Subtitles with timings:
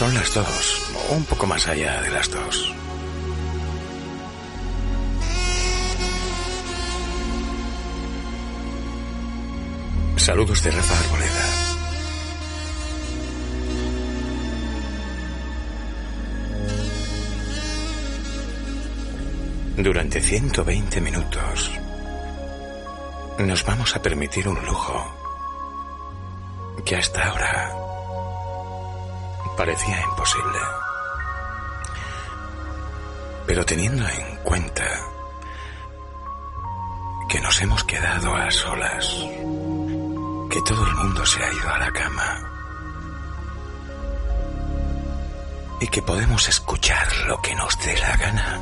[0.00, 2.74] Son las dos, o un poco más allá de las dos.
[10.16, 11.44] Saludos de Rafa Arboleda.
[19.76, 21.72] Durante 120 minutos
[23.38, 25.14] nos vamos a permitir un lujo
[26.86, 27.79] que hasta ahora
[29.60, 30.58] parecía imposible.
[33.46, 34.86] Pero teniendo en cuenta
[37.28, 39.06] que nos hemos quedado a solas,
[40.50, 42.50] que todo el mundo se ha ido a la cama
[45.82, 48.60] y que podemos escuchar lo que nos dé la gana.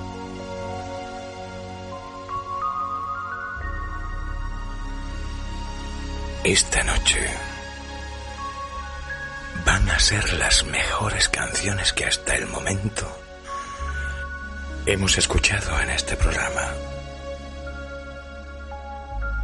[6.42, 7.47] Esta noche
[9.90, 13.06] a ser las mejores canciones que hasta el momento
[14.86, 16.72] hemos escuchado en este programa.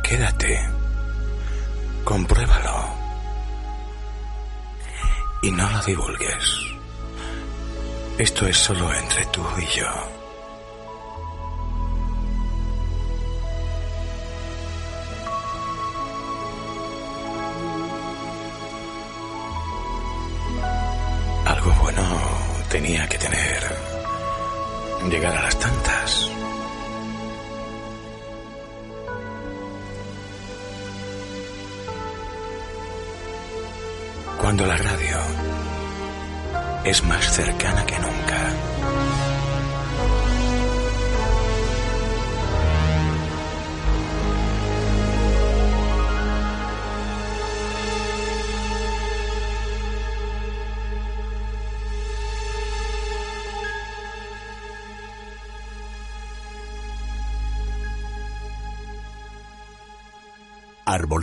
[0.02, 0.60] Quédate,
[2.04, 2.94] compruébalo
[5.42, 6.44] y no lo divulgues.
[8.18, 10.13] Esto es solo entre tú y yo.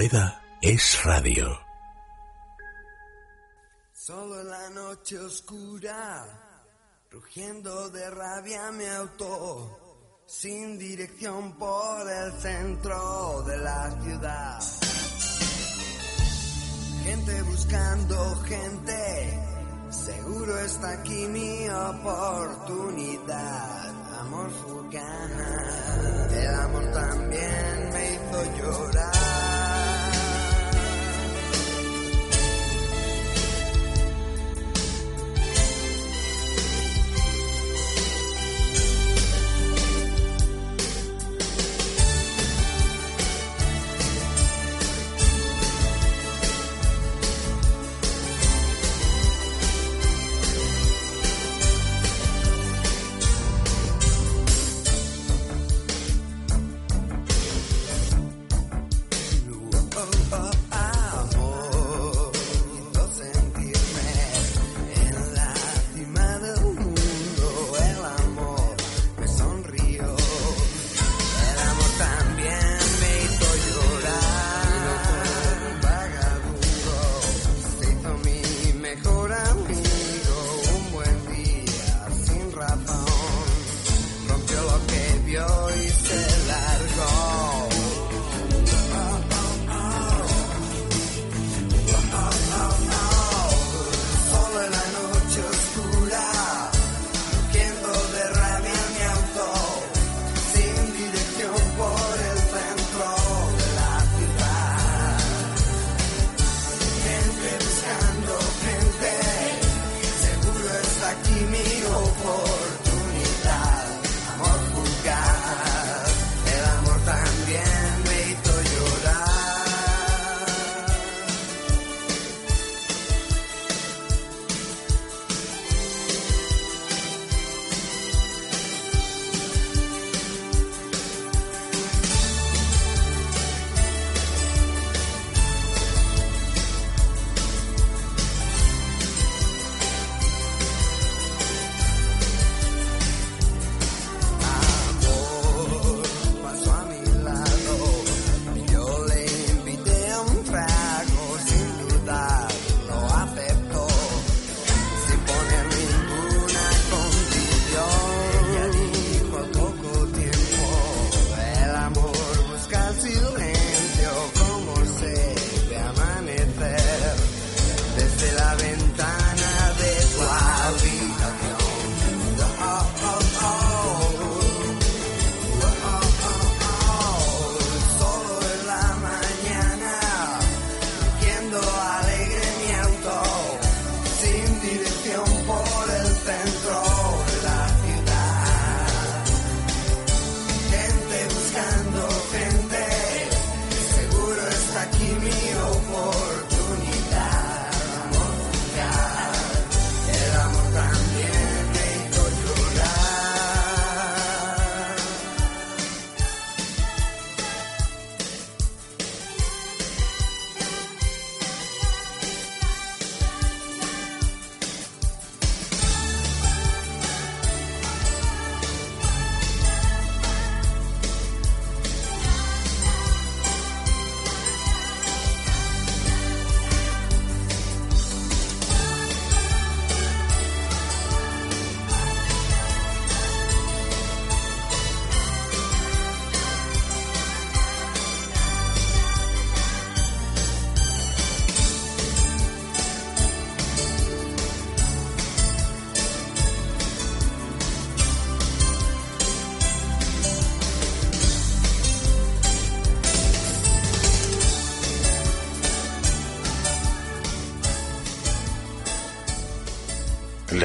[0.03, 1.59] Es radio.
[3.94, 6.25] Solo en la noche oscura,
[7.12, 14.59] rugiendo de rabia mi auto, sin dirección por el centro de la ciudad.
[17.03, 19.39] Gente buscando gente,
[19.91, 23.19] seguro está aquí mi oportunidad.
[24.19, 29.20] Amor fugaz, el amor también me hizo llorar.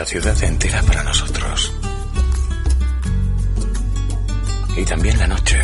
[0.07, 1.73] Ciudad entera para nosotros.
[4.77, 5.59] Y también la noche.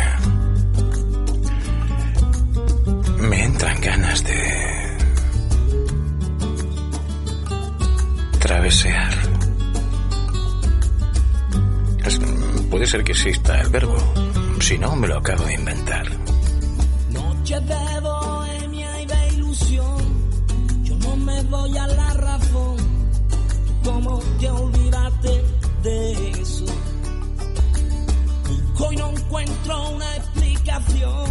[3.19, 4.97] Me entran ganas de...
[8.39, 9.13] Travesear.
[12.05, 12.19] Es-
[12.69, 13.95] puede ser que exista el verbo.
[14.59, 16.05] Si no, me lo acabo de inventar.
[17.11, 19.97] Noche de bohemia y de ilusión,
[20.83, 22.72] yo no me doy a la razón.
[23.83, 25.43] ¿Cómo te olvidaste
[25.83, 26.65] de eso?
[28.47, 31.25] Busco y no encuentro una explicación,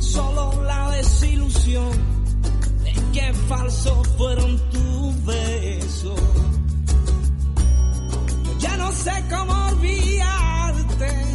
[0.00, 1.90] solo la desilusión
[2.84, 6.20] de que falsos fueron tus besos.
[8.60, 11.27] Ya no sé cómo olvidarte.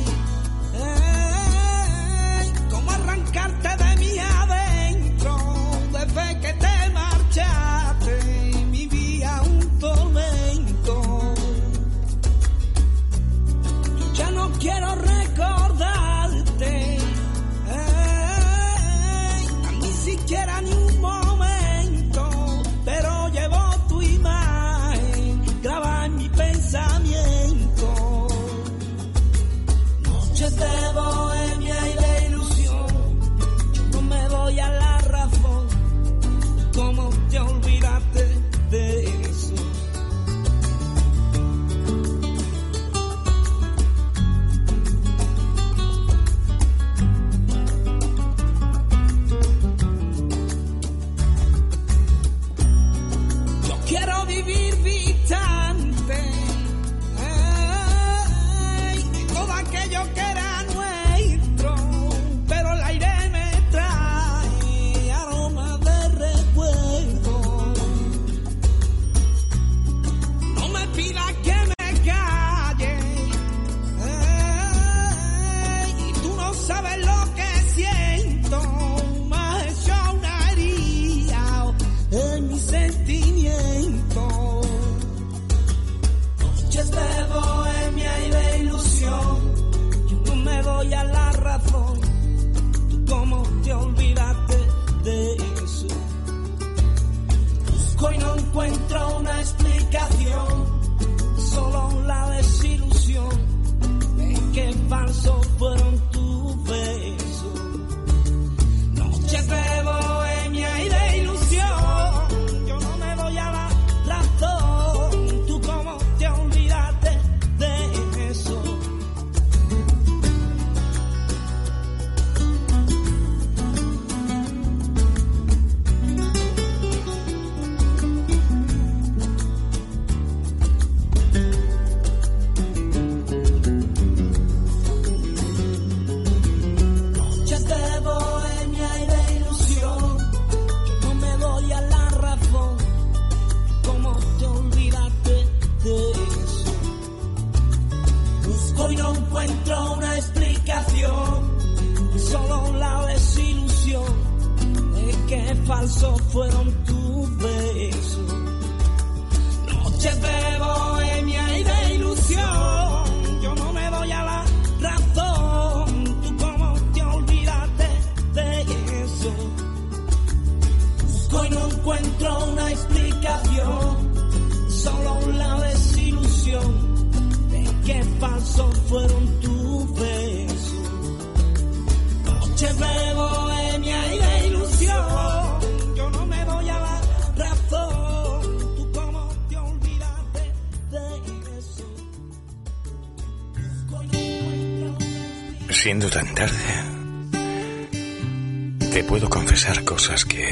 [198.94, 200.46] Te puedo confesar cosas que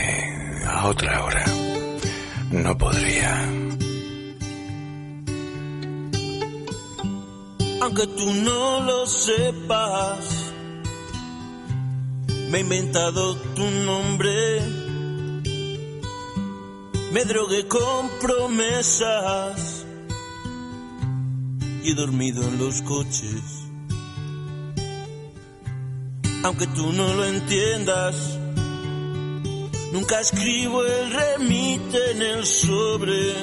[0.66, 1.46] a otra hora
[2.52, 3.62] no podría.
[7.82, 10.54] aunque tú no lo sepas.
[12.50, 14.62] Me he inventado tu nombre,
[17.12, 19.86] me drogué con promesas
[21.84, 23.61] y he dormido en los coches.
[26.44, 28.16] Aunque tú no lo entiendas,
[29.94, 33.34] nunca escribo el remite en el sobre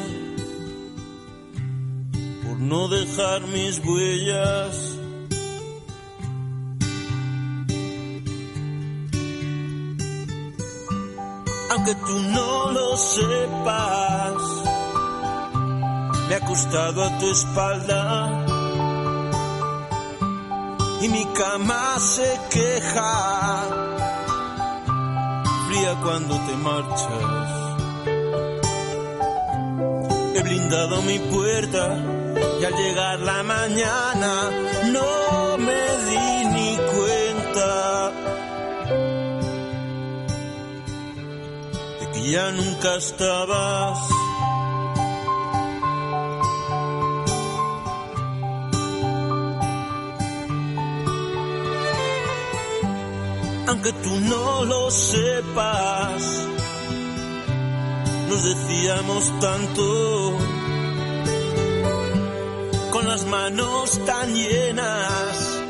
[2.45, 4.97] por no dejar mis huellas.
[11.71, 14.43] Aunque tú no lo sepas,
[16.29, 18.58] me ha acostado a tu espalda
[21.01, 23.69] y mi cama se queja,
[25.67, 27.49] fría cuando te marchas.
[30.35, 31.97] He blindado mi puerta
[32.61, 34.51] y al llegar la mañana
[34.93, 38.11] no me di ni cuenta
[42.01, 44.18] de que ya nunca estabas.
[53.69, 56.23] Aunque tú no lo sepas,
[58.31, 60.39] nos decíamos tanto
[62.91, 65.61] con las manos tan llenas,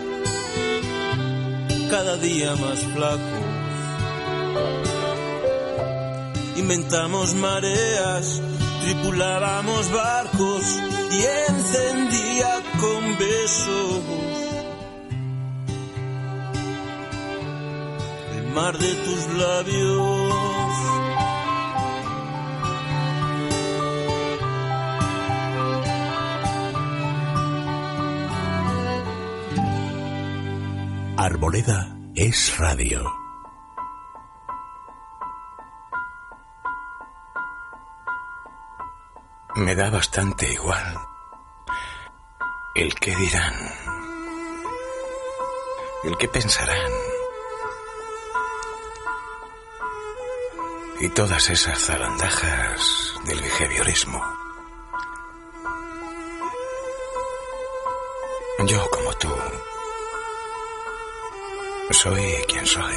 [1.91, 3.39] cada día más flacos.
[6.55, 8.41] Inventamos mareas,
[8.83, 10.63] tripulábamos barcos
[11.11, 14.38] y encendía con besos
[18.59, 20.33] mar de tus labios.
[31.17, 33.01] Arboleda es radio.
[39.55, 40.99] Me da bastante igual
[42.75, 43.55] el que dirán,
[46.05, 47.18] el que pensarán
[51.01, 54.21] y todas esas zarandajas del behaviorismo.
[58.67, 59.29] Yo como tú
[61.91, 62.95] soy quien soy.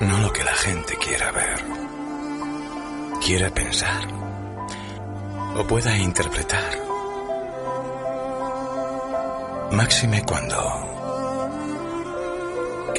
[0.00, 1.64] No lo que la gente quiera ver,
[3.24, 4.06] quiera pensar
[5.56, 6.78] o pueda interpretar.
[9.72, 10.99] Máxime cuando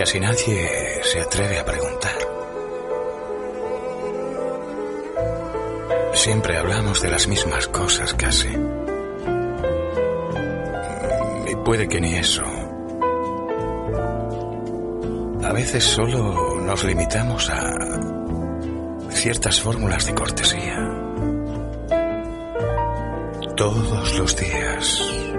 [0.01, 0.67] casi nadie
[1.03, 2.17] se atreve a preguntar.
[6.13, 8.49] Siempre hablamos de las mismas cosas casi.
[11.51, 12.41] Y puede que ni eso.
[15.43, 17.71] A veces solo nos limitamos a
[19.11, 20.79] ciertas fórmulas de cortesía.
[23.55, 25.30] Todos los días.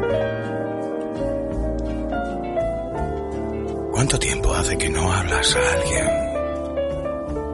[4.03, 6.09] ¿Cuánto tiempo hace que no hablas a alguien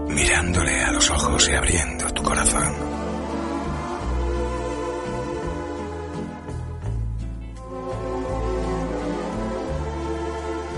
[0.08, 2.74] mirándole a los ojos y abriendo tu corazón?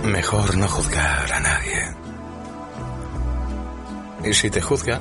[0.07, 1.95] Mejor no juzgar a nadie.
[4.25, 5.01] Y si te juzga,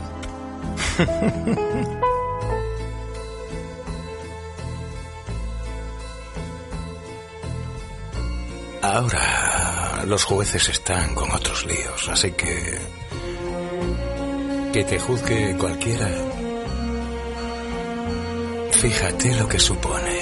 [8.84, 9.49] ahora
[10.06, 12.80] los jueces están con otros líos, así que...
[14.74, 16.10] Que te juzgue cualquiera.
[18.72, 20.20] Fíjate lo que supone.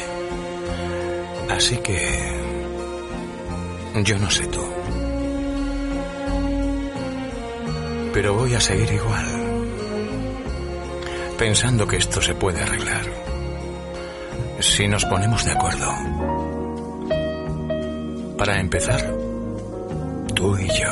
[1.49, 2.37] Así que...
[4.03, 4.63] Yo no sé tú.
[8.13, 9.25] Pero voy a seguir igual.
[11.37, 13.05] Pensando que esto se puede arreglar.
[14.59, 15.93] Si nos ponemos de acuerdo.
[18.37, 19.16] Para empezar,
[20.37, 20.91] tú y yo.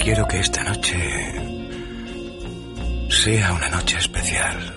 [0.00, 0.98] Quiero que esta noche
[3.08, 4.74] sea una noche especial.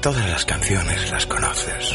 [0.00, 1.94] Todas las canciones las conoces.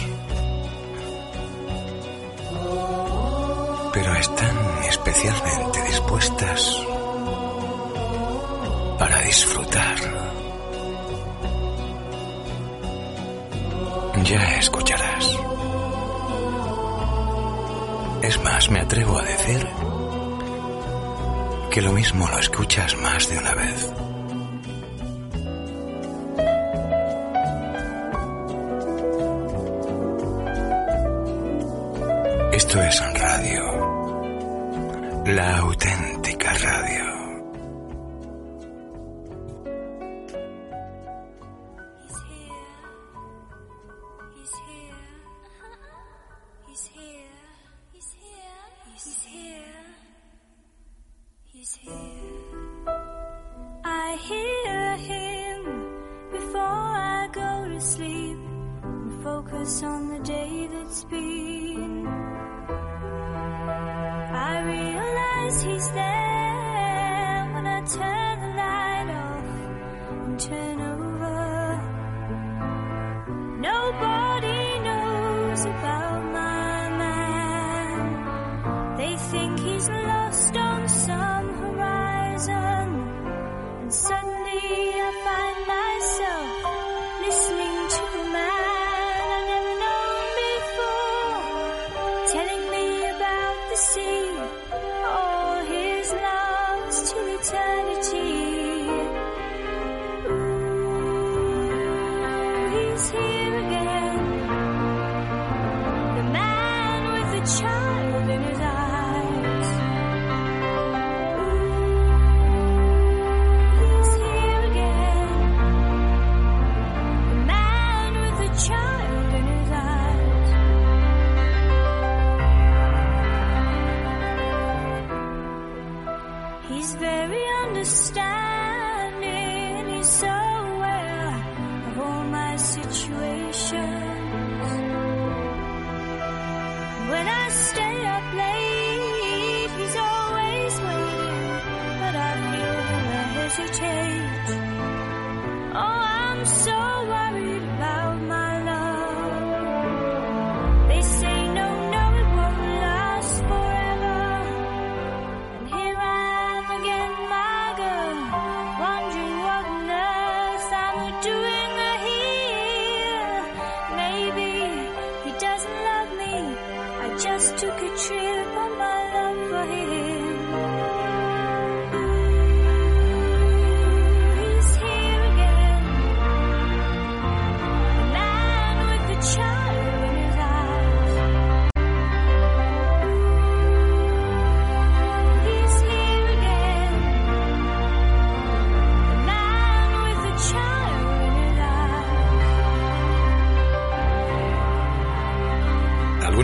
[3.93, 6.92] Pero están especialmente dispuestas
[9.33, 9.97] disfrutar.
[14.23, 15.39] Ya escucharás.
[18.21, 19.67] Es más, me atrevo a decir
[21.71, 23.91] que lo mismo lo escuchas más de una vez.
[32.51, 33.63] Esto es radio.
[35.25, 35.92] La auténtica.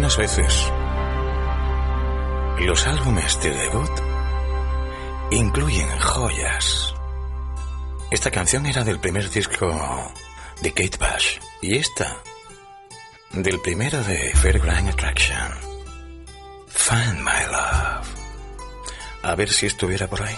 [0.10, 0.72] algunas veces,
[2.66, 3.92] los álbumes de debut
[5.30, 6.96] incluyen joyas.
[8.10, 9.68] Esta canción era del primer disco
[10.62, 12.18] de Kate Bush y esta
[13.34, 15.54] del primero de Fairground Attraction.
[16.68, 18.08] Find My Love.
[19.22, 20.38] A ver si estuviera por ahí.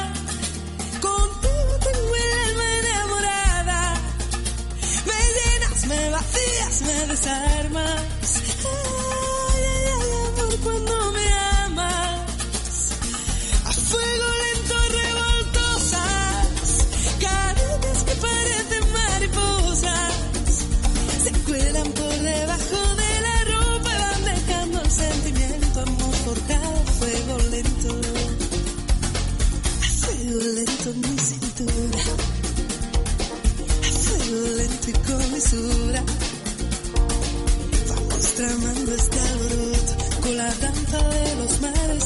[6.81, 8.20] me desarma.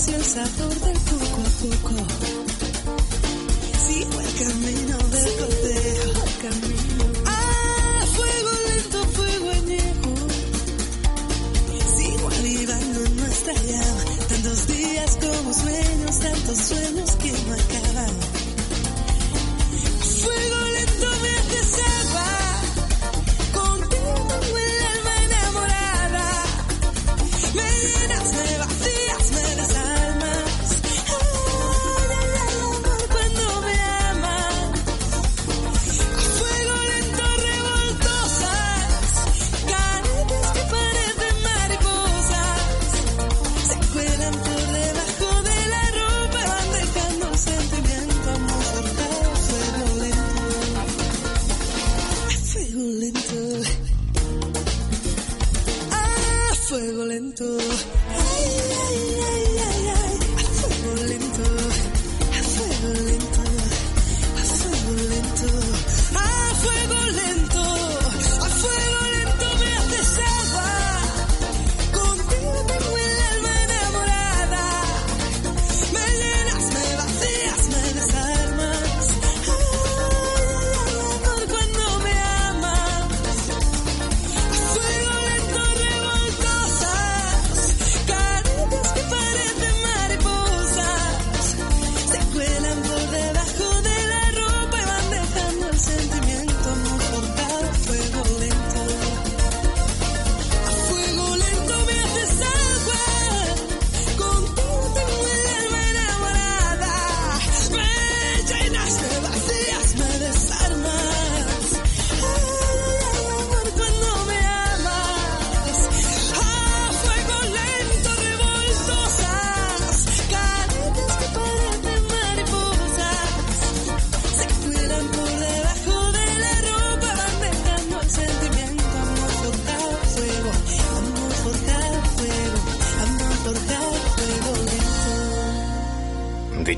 [0.08, 2.25] es el sabor del poco a poco.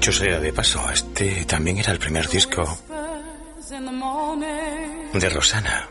[0.08, 2.64] Dicho sea de paso, este también era el primer disco
[5.14, 5.90] de Rosana.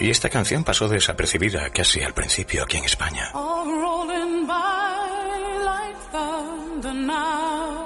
[0.00, 3.30] Y esta canción pasó desapercibida casi al principio aquí en España.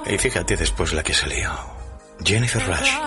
[0.07, 1.51] Y fíjate después la que salió.
[2.25, 2.97] Jennifer Rush.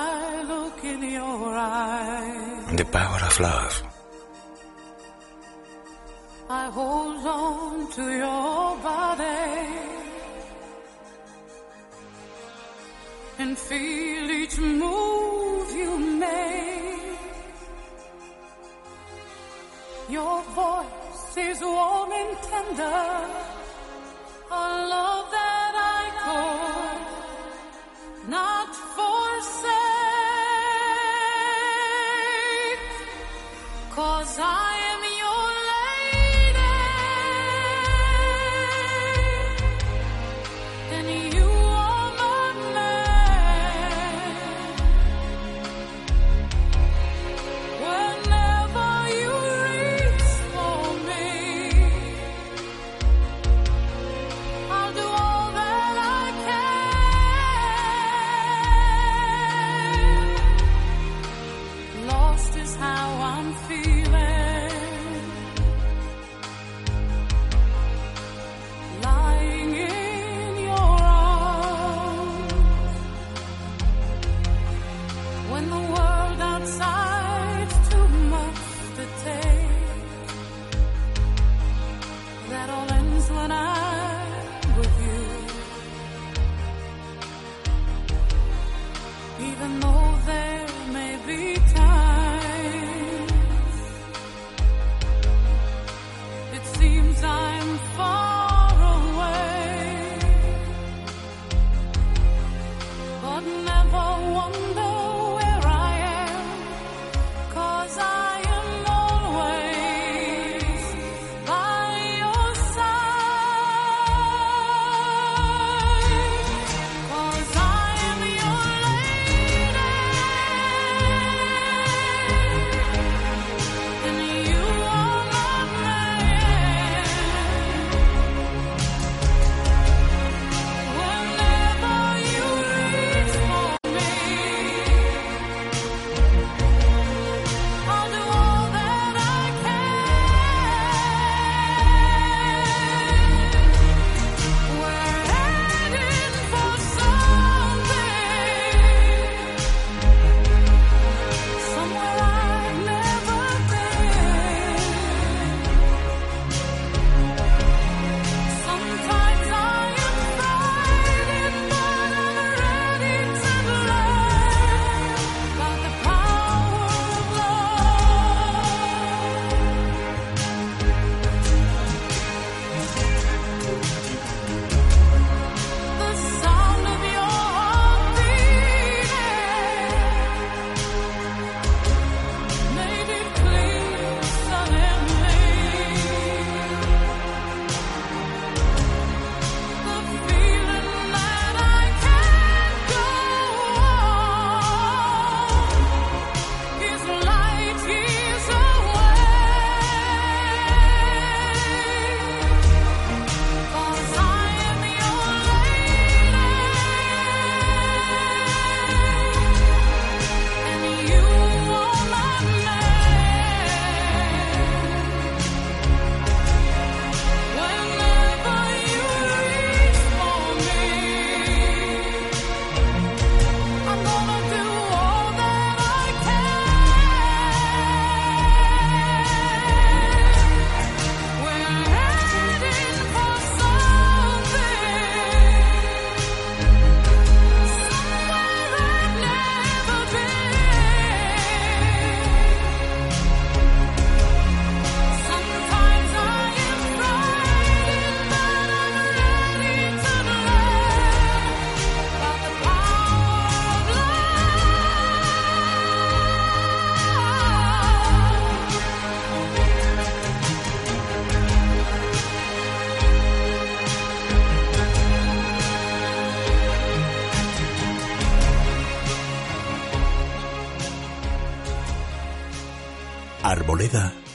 [2.76, 3.91] The Power of Love.
[6.54, 9.68] I hold on to your body
[13.38, 17.18] and feel each move you make.
[20.10, 23.08] Your voice is warm and tender,
[24.50, 27.02] a love that I could
[28.28, 29.72] not forsake.
[33.96, 34.71] Cause I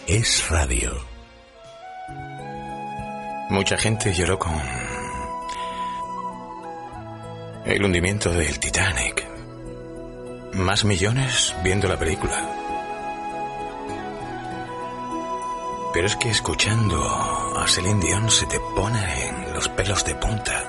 [0.08, 0.92] Es radio.
[3.50, 4.52] Mucha gente lloró con
[7.66, 9.26] el hundimiento del Titanic.
[10.52, 12.46] Más millones viendo la película.
[15.94, 17.02] Pero es que escuchando
[17.58, 20.67] a Celine Dion se te pone en los pelos de punta.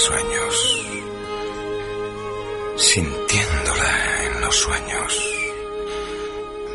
[0.00, 0.86] sueños,
[2.76, 5.34] sintiéndola en los sueños,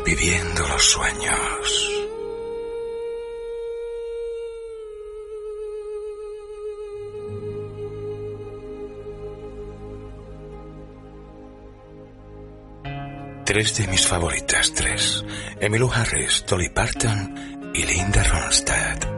[0.04, 1.90] viviendo los sueños.
[13.44, 15.24] Tres de mis favoritas tres,
[15.60, 19.13] Emmylou Harris, Dolly Parton y Linda Ronstadt.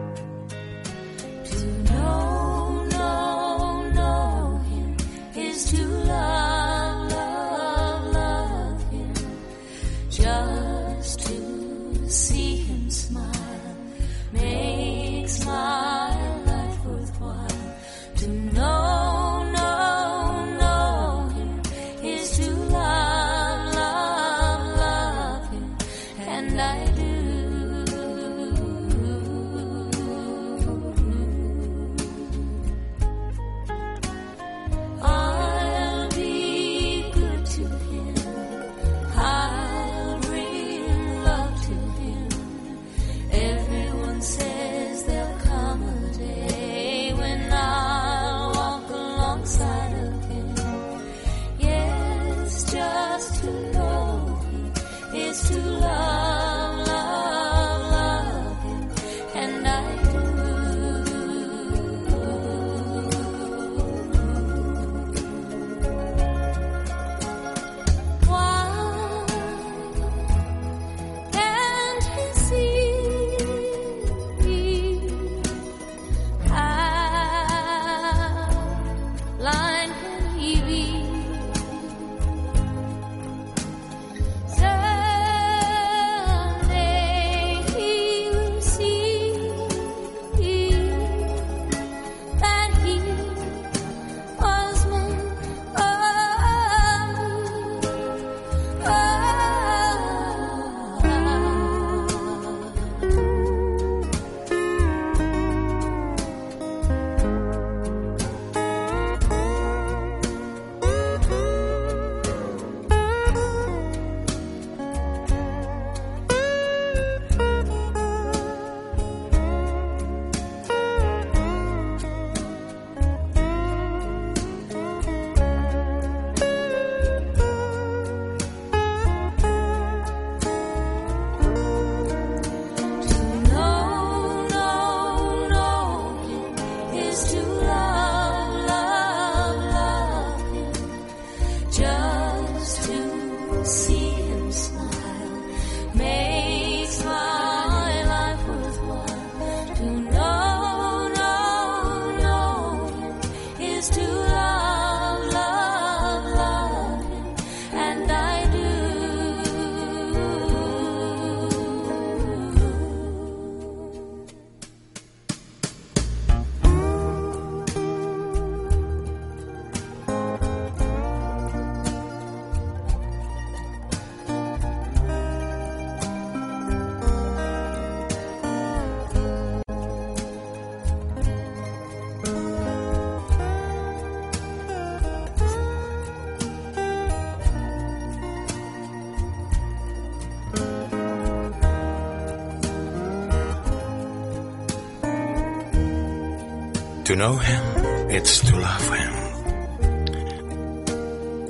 [197.17, 199.13] Him, it's to love him.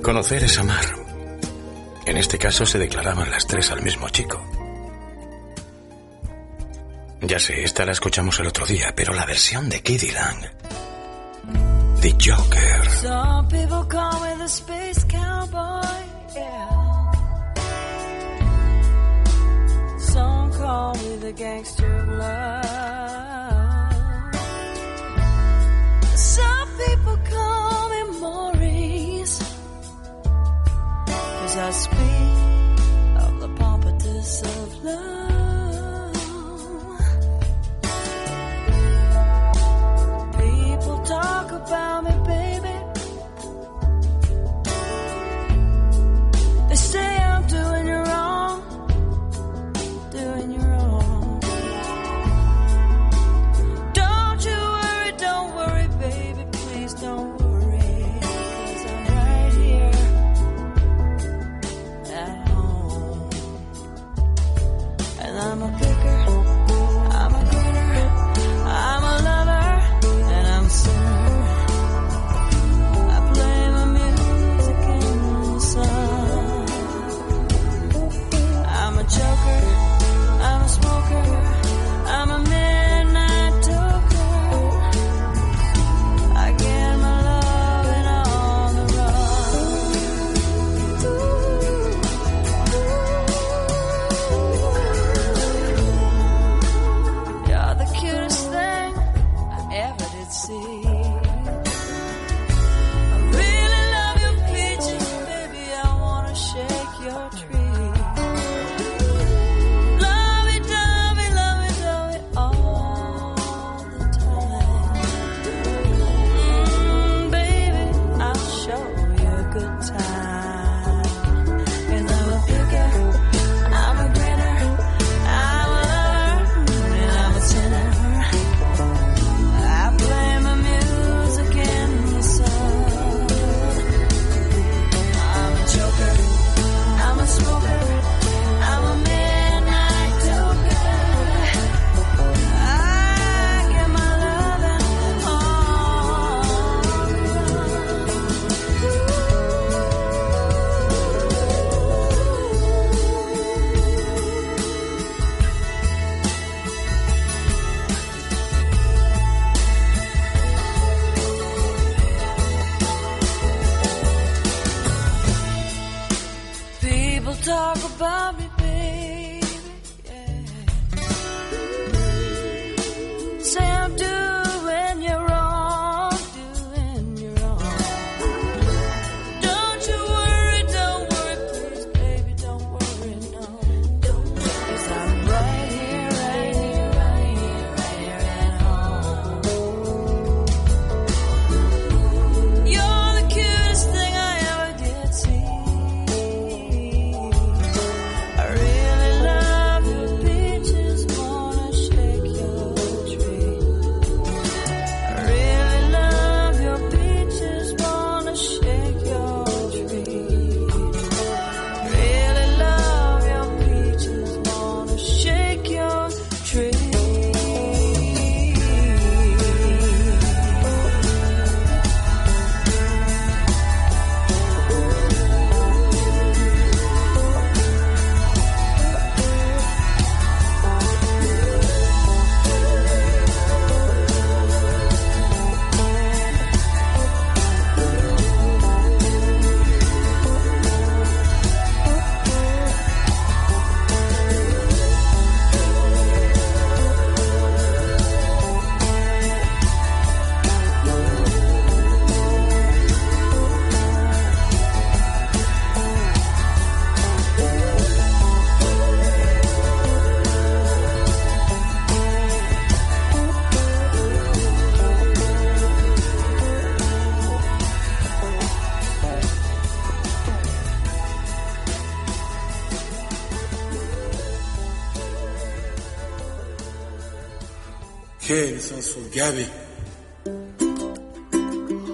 [0.00, 0.84] Conocer es amar.
[2.06, 4.40] En este caso se declaraban las tres al mismo chico.
[7.20, 10.40] Ya sé, esta la escuchamos el otro día, pero la versión de Kiddy Lang.
[12.00, 12.88] The Joker.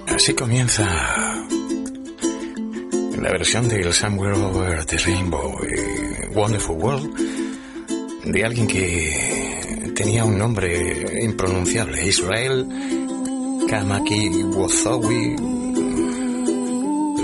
[0.07, 0.83] Así comienza
[3.17, 7.15] la versión del Somewhere Over the Rainbow, eh, Wonderful World,
[8.25, 12.67] de alguien que tenía un nombre impronunciable, Israel
[13.69, 15.37] Kamaki Wozowi.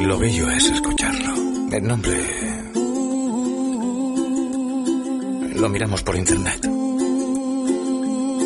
[0.06, 1.34] Lo bello es escucharlo.
[1.74, 2.24] El nombre
[5.56, 6.79] lo miramos por internet.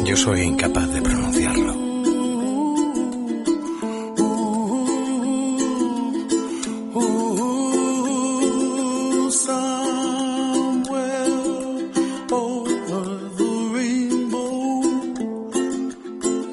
[0.06, 1.94] Yo soy incapaz de pronunciarlo.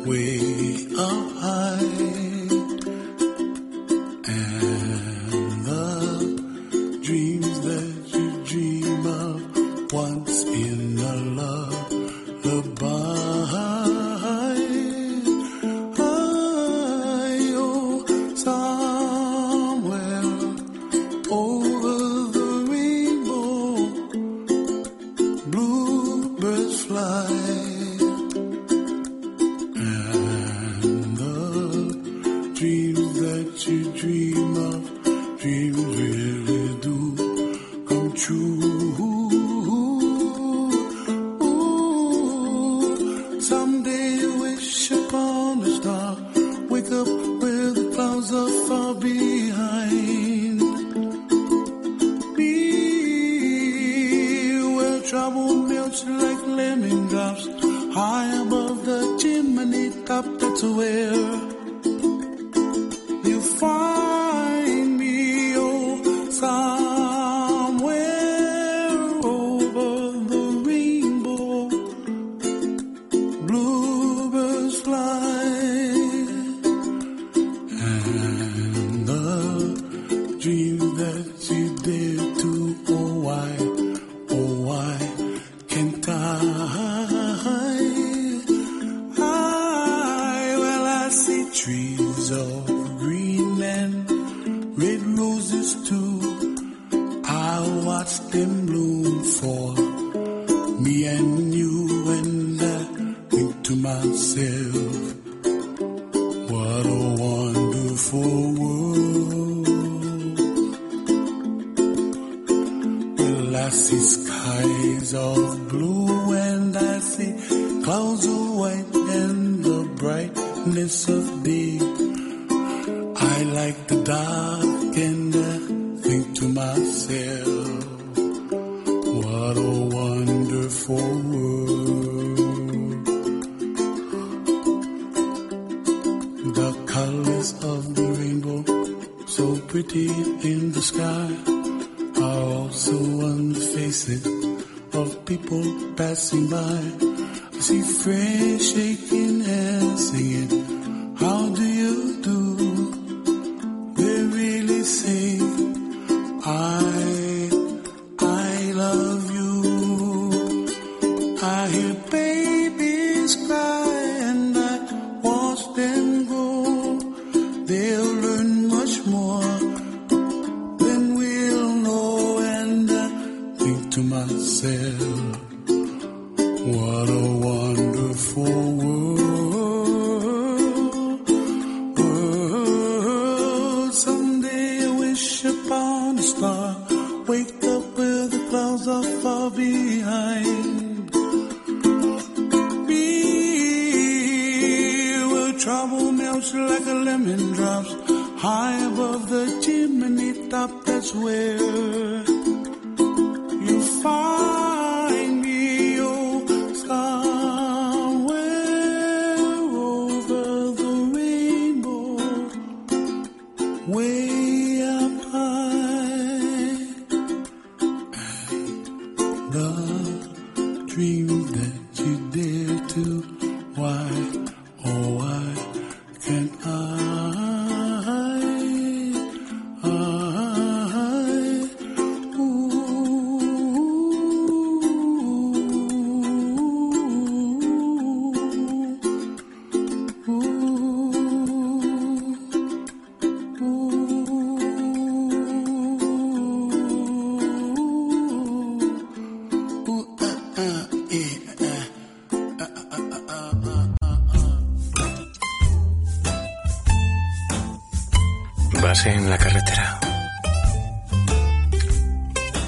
[0.06, 0.50] We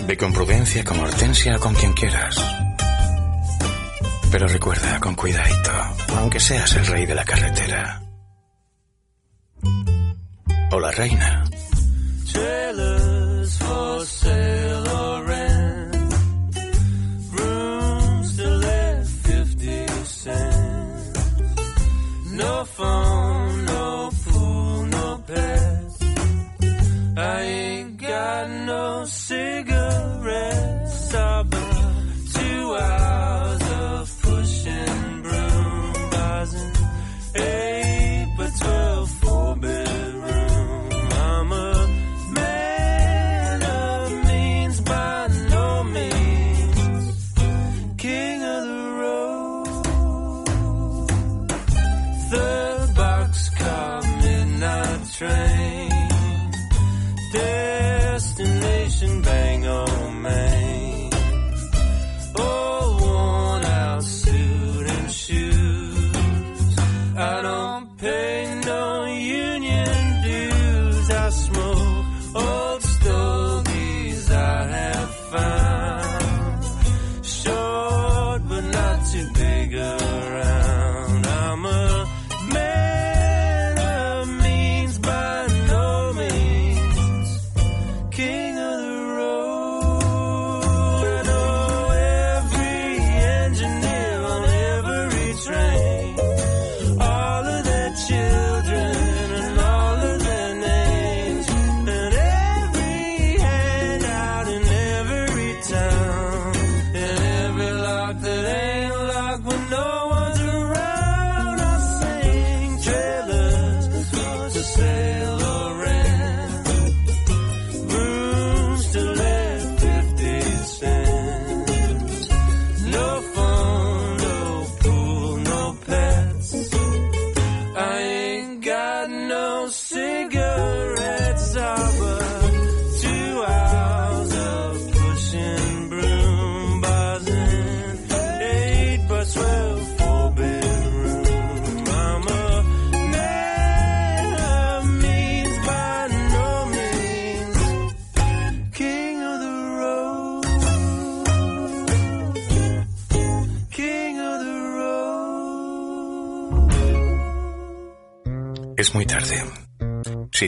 [0.06, 2.36] Ve con prudencia, con hortensia, con quien quieras.
[4.30, 5.70] Pero recuerda con cuidadito,
[6.16, 8.01] aunque seas el rey de la carretera.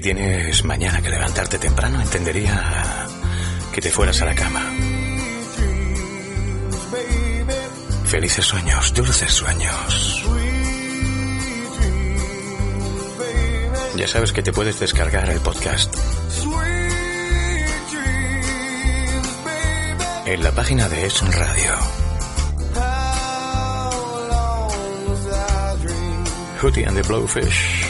[0.05, 3.07] tienes mañana que levantarte temprano, entendería
[3.73, 4.61] que te fueras a la cama.
[8.05, 10.27] Felices sueños, dulces sueños.
[13.97, 15.97] Ya sabes que te puedes descargar el podcast
[20.27, 21.79] en la página de Es Radio.
[26.61, 27.84] Hootie and the Blowfish.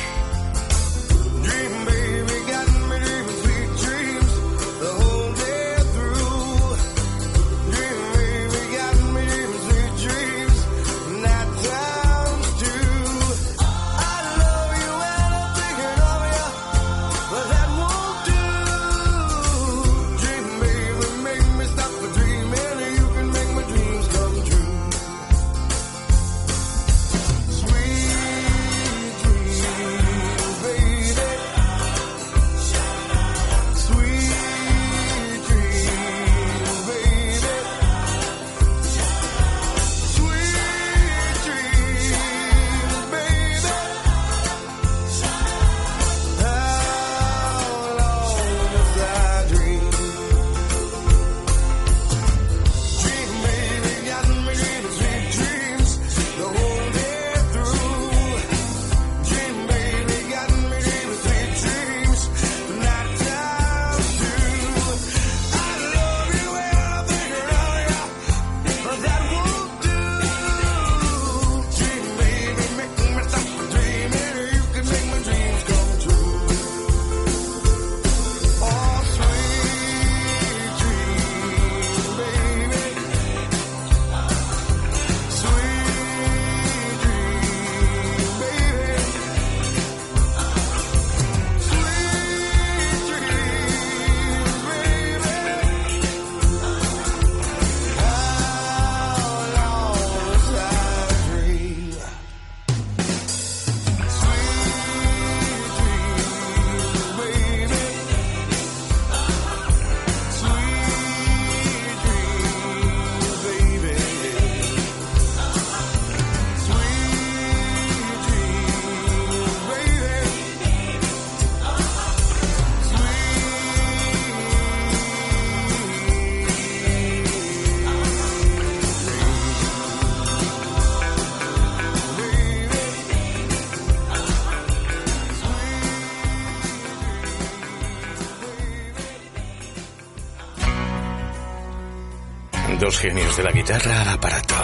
[143.05, 144.55] genios de la guitarra al aparato.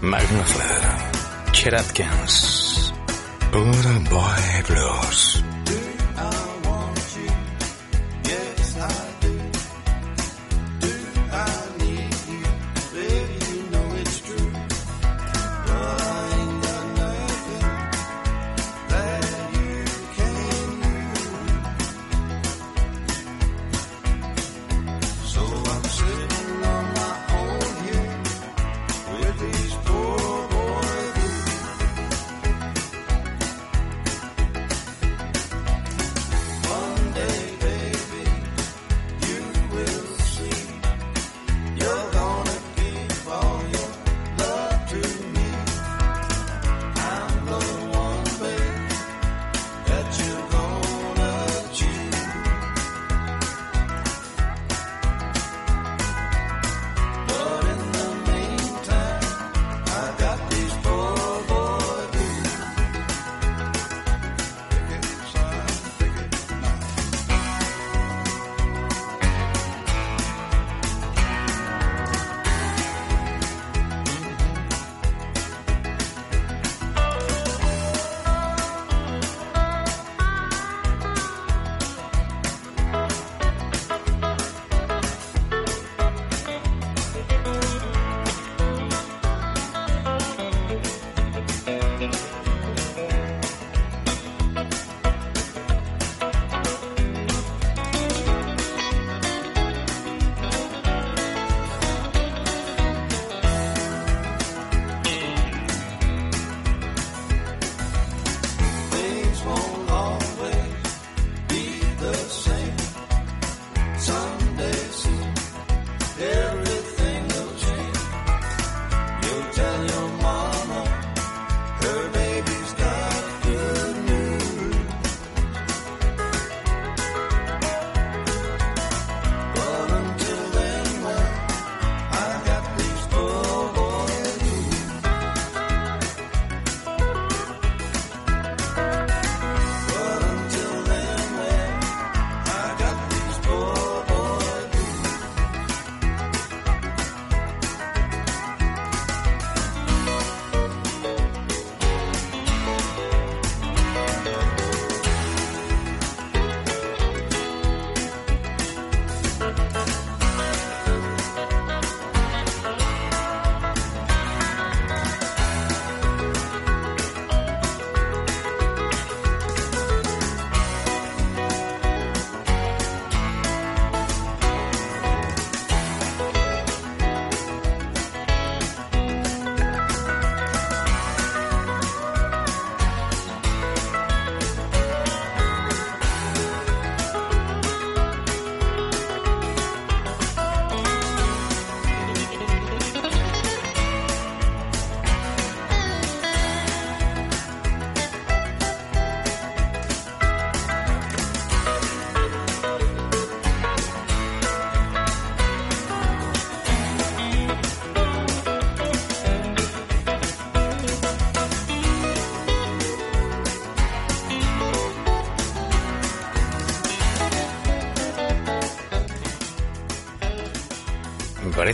[0.00, 0.54] Magnus
[1.52, 2.94] Cherry Atkins.
[3.52, 5.44] Boy Blues.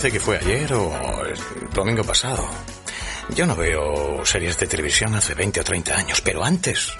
[0.00, 1.36] Parece que fue ayer o el
[1.74, 2.48] domingo pasado.
[3.34, 6.90] Yo no veo series de televisión hace 20 o 30 años, pero antes.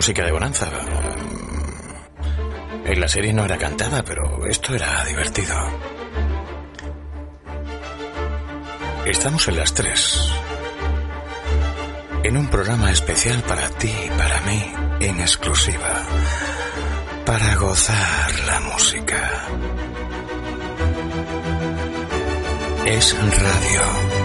[0.00, 0.66] Música de Bonanza.
[2.86, 5.54] En la serie no era cantada, pero esto era divertido.
[9.04, 10.32] Estamos en las tres.
[12.22, 16.02] En un programa especial para ti y para mí, en exclusiva.
[17.26, 19.48] Para gozar la música.
[22.86, 24.19] Es radio.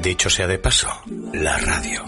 [0.00, 0.88] Dicho sea de paso,
[1.34, 2.04] la radio.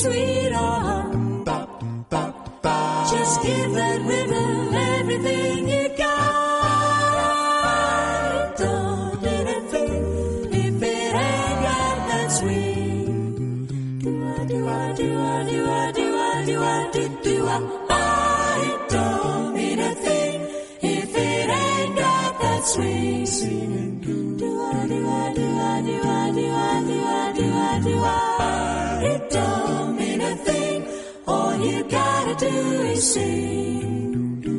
[0.00, 1.14] sweetheart.
[3.10, 6.16] Just give that rhythm everything you got.
[8.56, 13.66] Don't let a thing if it ain't got that swing.
[13.98, 17.58] Do I do I do I do I do I do I do do I?
[17.90, 20.40] I don't need a thing
[20.82, 23.26] if it ain't got that swing.
[23.26, 27.44] Singing do do I do I do I do I do I do I do
[27.52, 28.08] I do I.
[29.30, 29.89] Don't
[30.30, 30.86] everything.
[31.26, 32.46] All you gotta do
[32.92, 34.40] is sing.
[34.40, 34.50] Do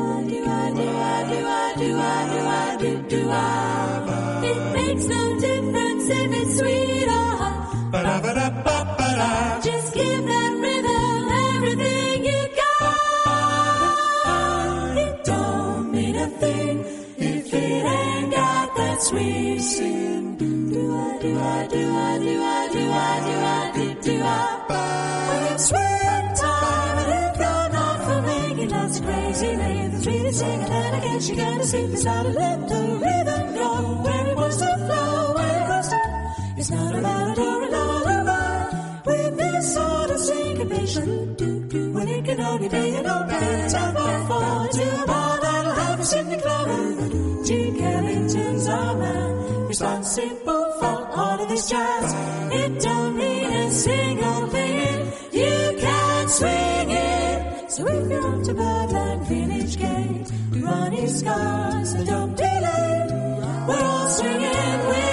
[0.00, 4.42] I, do I, do I, do I, do I, do I, do, do I.
[4.44, 7.90] It makes no difference if it's sweet or hot.
[7.92, 9.60] Ba-da-ba-da-ba-ba-da.
[9.60, 12.96] Just give that rhythm everything you got.
[14.98, 16.84] It don't mean a thing
[17.18, 20.36] if it ain't got that sweet sing.
[20.36, 20.46] Do
[20.92, 24.60] I, do I, do I, do I, do I, do I, do, do I
[25.68, 31.28] and if you're not for making lots crazy, lay the sweetest singing and I guess
[31.28, 35.68] you gotta sing beside a little rhythm go where it wants to flow, where it
[35.68, 35.98] wants to.
[36.56, 39.02] It's not a do or a lullaby.
[39.04, 44.06] With this sort of syncopation, do do when it can only be an open tempo
[44.28, 47.46] for to a bar that'll have us in the club.
[47.46, 52.14] Gene Kellington's our man, responsible for all of this jazz.
[52.54, 54.09] It don't mean a thing.
[57.80, 60.30] So if you're up to Birdland Village Gate,
[60.62, 63.06] Ronnie Scars, so don't delay.
[63.66, 65.09] We're all swinging, we're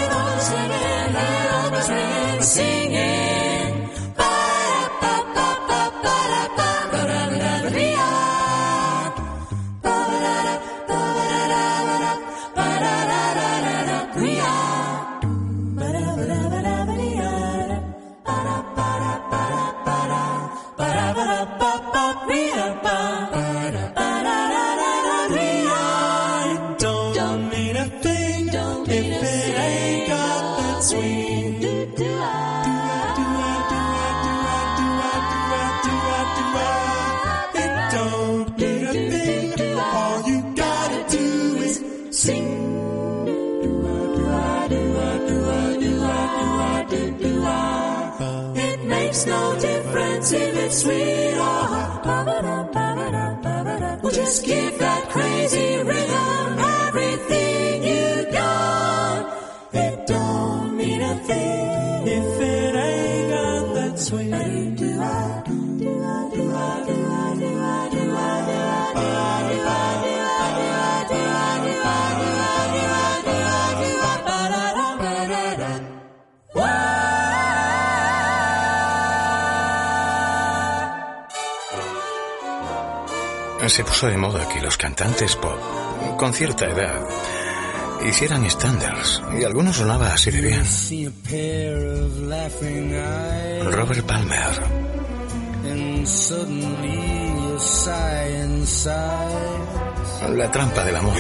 [50.68, 52.02] it, sweetheart.
[52.06, 56.37] Oh, we'll just give that crazy ring a
[83.70, 85.58] se puso de moda que los cantantes pop,
[86.18, 87.02] con cierta edad,
[88.08, 90.64] hicieran estándares y algunos sonaba así de bien.
[93.72, 94.64] Robert Palmer.
[100.30, 101.16] La trampa del amor.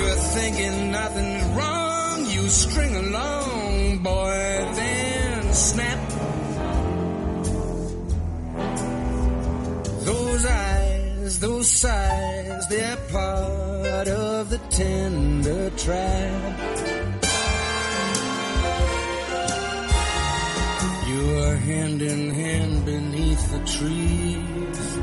[11.39, 16.59] Those sighs, they're part of the tender trap.
[21.07, 24.97] You're hand in hand beneath the trees.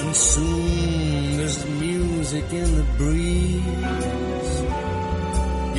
[0.00, 4.54] And soon there's music in the breeze.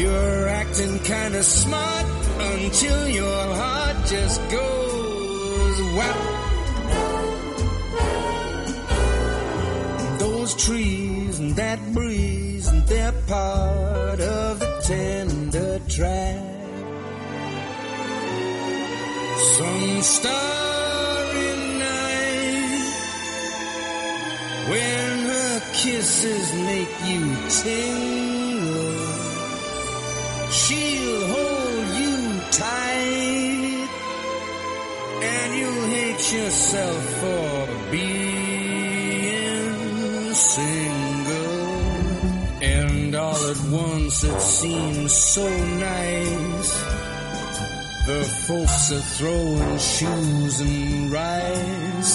[0.02, 2.06] You're acting kinda smart
[2.40, 6.41] until your heart just goes whap.
[10.66, 16.38] Trees and that breeze, and they're part of the tender track.
[19.58, 22.84] Some starry night
[24.70, 27.24] when her kisses make you
[27.62, 29.02] tingle,
[30.62, 32.16] she'll hold you
[32.52, 33.90] tight,
[35.24, 37.41] and you'll hate yourself for
[44.62, 46.72] seems so nice.
[48.06, 52.14] The folks are throwing shoes and rice.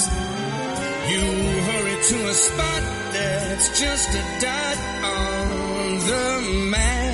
[1.11, 1.25] You
[1.69, 2.83] hurry to a spot
[3.15, 7.06] that's just a dot on the map.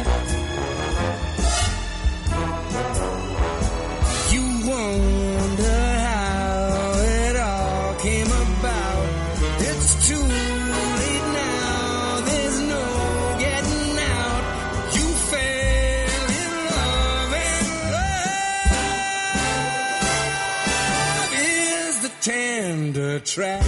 [23.13, 23.65] Tender trap.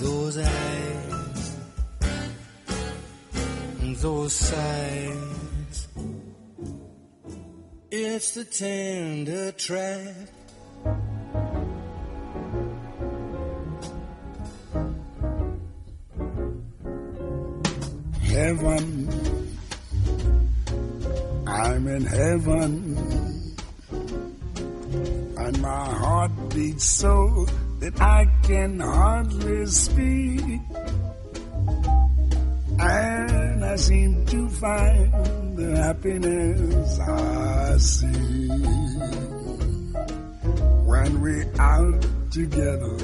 [0.00, 1.56] Those eyes,
[4.02, 5.88] those sighs.
[7.90, 10.14] It's the tender trap.
[18.22, 19.08] Heaven,
[21.46, 23.17] I'm in heaven,
[26.78, 27.46] so
[27.78, 30.60] that I can hardly speak.
[32.80, 38.48] And I seem to find the happiness I see
[40.84, 42.98] when we're out together,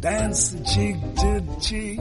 [0.00, 2.00] dance cheek to cheek.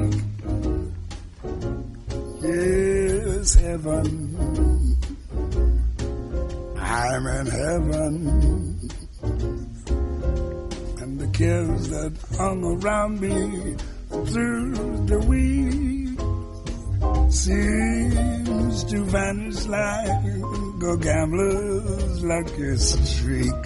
[2.42, 4.98] Yes, heaven.
[6.78, 8.69] I'm in heaven.
[11.40, 13.78] Cares that hung around me
[14.10, 16.20] through the week
[17.32, 20.26] seems to vanish like
[20.84, 23.66] a gambler's lucky streak.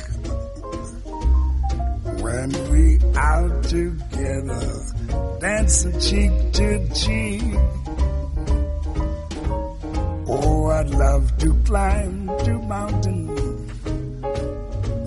[2.22, 7.58] When we out together, dancing cheek to cheek.
[10.28, 13.28] Oh, I'd love to climb to mountain,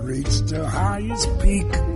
[0.02, 1.95] reach the highest peak.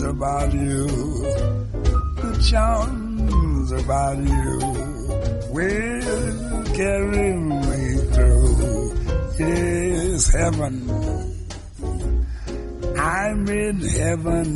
[0.00, 0.86] arms about you,
[2.16, 4.58] the charms about you
[5.52, 8.94] will carry me through.
[9.38, 10.74] Yes, heaven.
[12.98, 14.46] I'm in heaven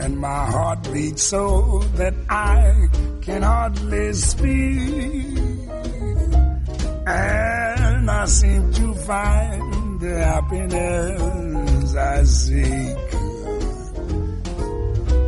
[0.00, 2.88] and my heart beats so that I
[3.22, 5.38] can hardly speak.
[7.06, 11.47] And I seem to find the happiness
[11.98, 12.22] I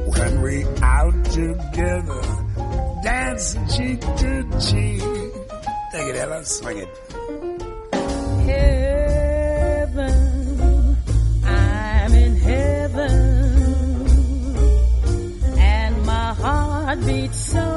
[0.07, 2.23] when we out together,
[3.03, 5.03] dance cheek to cheek.
[5.93, 6.89] Take it, Ella, swing it.
[9.91, 10.97] heaven.
[11.45, 13.11] I'm in heaven.
[15.59, 17.70] And my heart beats so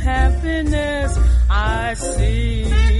[0.00, 1.18] happiness.
[1.50, 2.99] I seek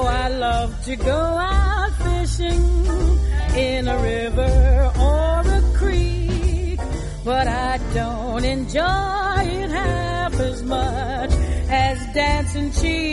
[0.00, 2.62] Oh, I love to go out fishing
[3.56, 6.78] in a river or a creek,
[7.24, 11.32] but I don't enjoy it half as much
[11.68, 13.07] as dancing cheek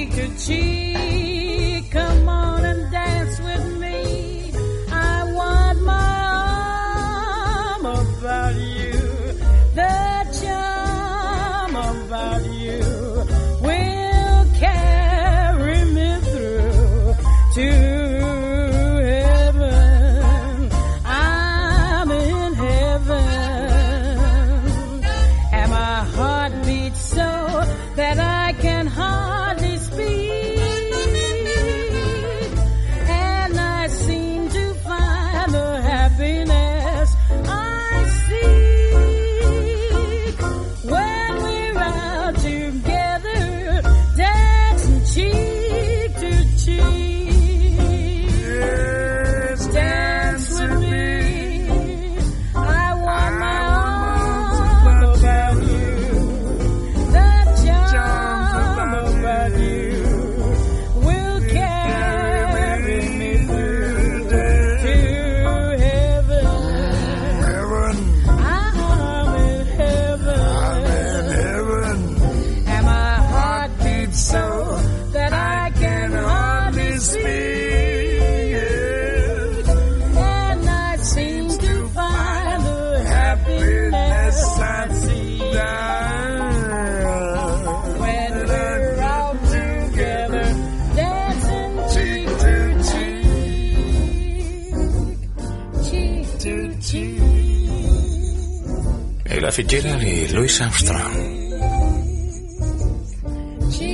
[99.56, 101.14] Fitzgerald y Louis Armstrong.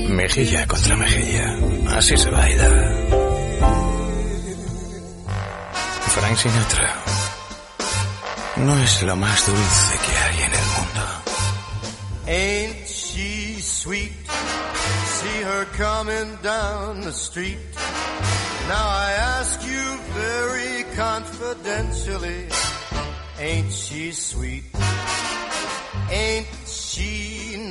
[0.10, 1.56] Mejilla contra mejilla.
[1.98, 2.68] Así se baila.
[6.16, 6.96] Frank Sinatra.
[8.56, 11.04] No es lo más dulce que hay en el mundo.
[12.26, 14.14] Ain't she sweet?
[15.06, 17.60] See her coming down the street.
[18.68, 22.48] Now I ask you very confidentially,
[23.40, 24.81] ain't she sweet?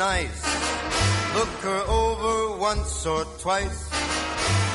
[0.01, 0.41] Nice?
[1.35, 3.91] Look her over once or twice.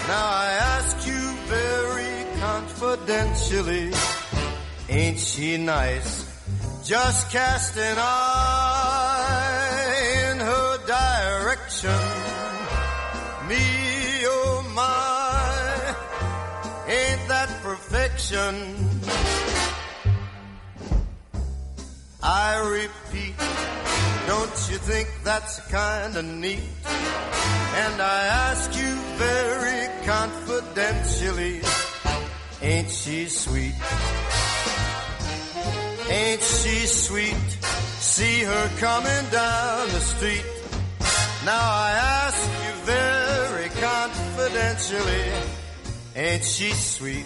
[0.08, 3.92] Now I ask you very confidentially,
[4.88, 6.26] ain't she nice?
[6.86, 9.16] Just cast an eye
[10.30, 12.02] in her direction.
[13.50, 13.66] Me,
[14.26, 15.96] oh my,
[16.88, 18.76] ain't that perfection?
[22.22, 23.36] I repeat,
[24.28, 26.60] don't you think that's kinda neat?
[27.84, 31.62] And I ask you very confidentially,
[32.62, 33.76] ain't she sweet?
[36.10, 37.48] Ain't she sweet?
[38.00, 40.46] See her coming down the street.
[41.46, 41.92] Now I
[42.26, 45.26] ask you very confidentially,
[46.16, 47.26] ain't she sweet?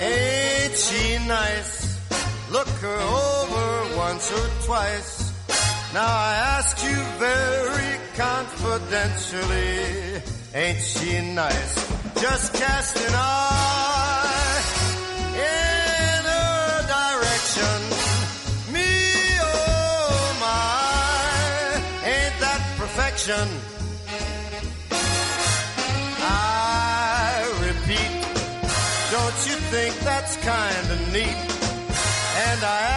[0.00, 1.98] Ain't she nice?
[2.50, 5.12] Look her over once or twice.
[5.92, 6.96] Now I ask you
[7.28, 10.22] very confidentially,
[10.54, 11.10] ain't she
[11.42, 11.72] nice?
[12.24, 14.60] Just cast an eye
[15.54, 16.66] in her
[16.96, 17.78] direction.
[18.74, 18.90] Me,
[19.52, 21.74] oh my,
[22.14, 23.46] ain't that perfection?
[26.22, 26.24] I
[27.68, 28.14] repeat,
[29.14, 31.40] don't you think that's kinda neat.
[32.48, 32.89] And I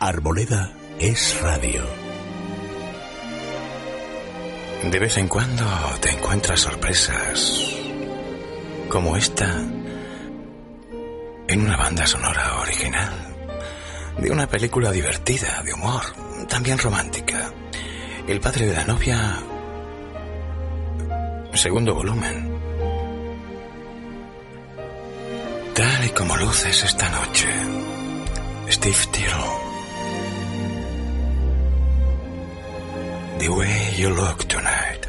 [0.00, 1.84] Arboleda es radio.
[4.90, 5.64] De vez en cuando
[6.00, 7.76] te encuentras sorpresas
[8.88, 9.62] como esta
[11.46, 13.36] en una banda sonora original
[14.18, 16.02] de una película divertida, de humor,
[16.48, 17.52] también romántica.
[18.26, 19.38] El padre de la novia,
[21.54, 22.52] segundo volumen.
[25.74, 27.48] Tal y como luces esta noche,
[28.68, 29.72] Steve Tyrrell.
[33.38, 35.08] The way you look tonight.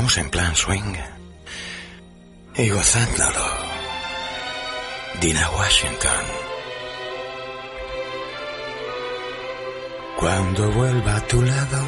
[0.00, 0.94] Estamos en plan swing
[2.56, 3.44] y gozándolo.
[5.20, 6.24] Dina Washington.
[10.18, 11.82] Cuando vuelva a tu lado.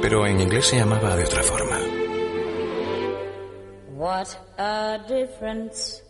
[0.00, 1.78] Pero en inglés se llamaba de otra forma.
[3.94, 4.26] What
[4.58, 6.02] a difference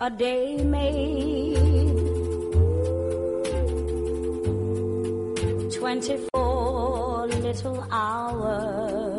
[0.00, 1.54] a day made.
[5.78, 9.17] Twenty-four little hours.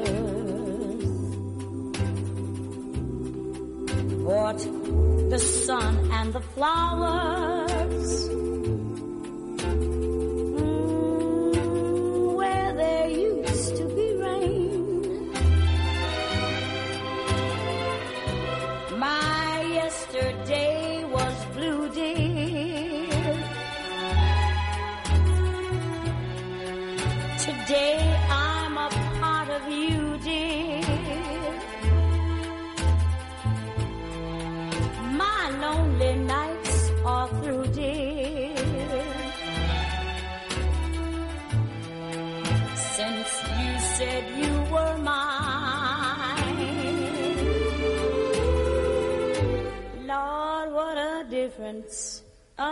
[5.30, 7.69] The sun and the flowers.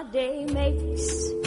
[0.04, 1.47] Day makes.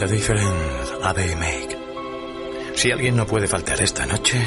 [0.00, 1.76] What a difference a day make.
[2.74, 4.40] Si alguien no puede faltar esta noche,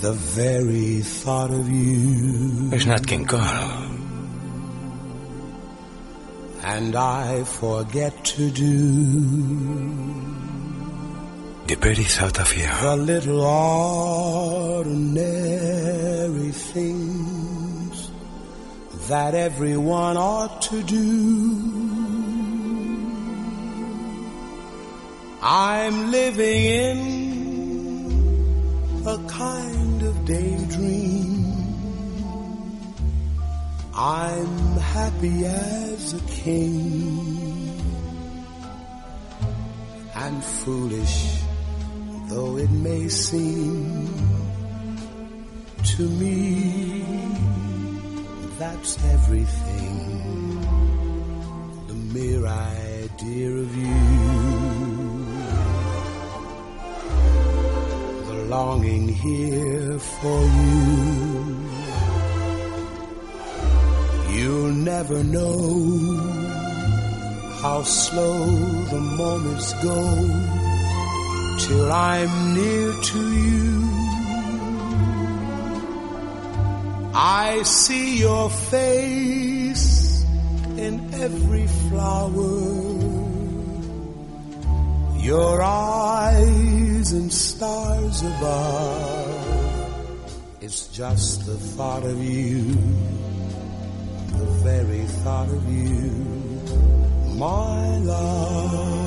[0.00, 2.70] The very thought of you.
[2.72, 3.40] es Nat King Cole.
[6.64, 8.74] And I forget to do
[11.68, 12.66] The very thought of you.
[12.82, 13.42] the little
[14.72, 18.10] ordinary things
[19.08, 21.79] that everyone ought to do.
[25.42, 27.00] I'm living in
[29.06, 31.46] a kind of daydream.
[33.94, 37.40] I'm happy as a king
[40.14, 41.40] and foolish
[42.28, 44.06] though it may seem
[45.84, 47.04] to me
[48.58, 50.60] that's everything
[51.88, 54.49] the mere idea of you
[58.50, 61.70] longing here for you
[64.40, 66.40] you'll never know
[67.62, 68.38] how slow
[68.92, 70.00] the moments go
[71.60, 73.70] till I'm near to you.
[77.14, 80.24] I see your face
[80.78, 82.54] in every flower,
[85.18, 89.54] your eyes and stars above.
[90.60, 92.62] It's just the thought of you,
[94.38, 96.10] the very thought of you,
[97.38, 98.99] my love.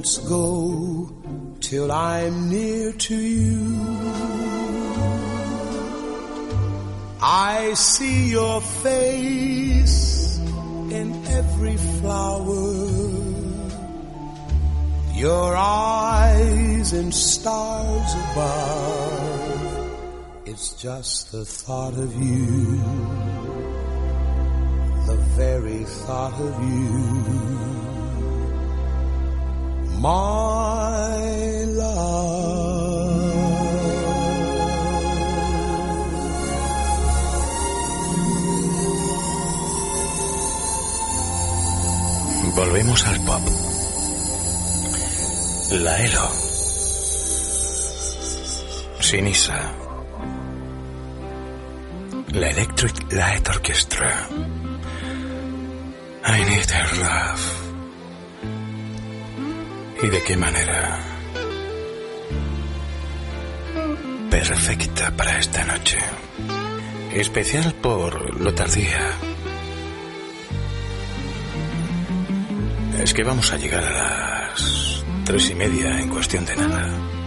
[0.00, 1.12] moments go
[1.60, 3.76] till I'm near to you.
[7.20, 12.76] I see your face in every flower,
[15.14, 19.90] your eyes and stars above.
[20.46, 22.80] It's just the thought of you,
[25.06, 27.89] the very thought of you
[30.00, 31.00] my.
[42.60, 43.40] Volvemos al pop.
[45.70, 46.30] La Elo.
[49.00, 49.72] Sinisa.
[52.34, 54.28] La Electric Light Orchestra.
[56.24, 57.59] I need her love.
[60.02, 60.98] ¿Y de qué manera?
[64.30, 65.98] Perfecta para esta noche.
[67.12, 69.12] Especial por lo tardía.
[73.02, 77.19] Es que vamos a llegar a las tres y media en cuestión de nada.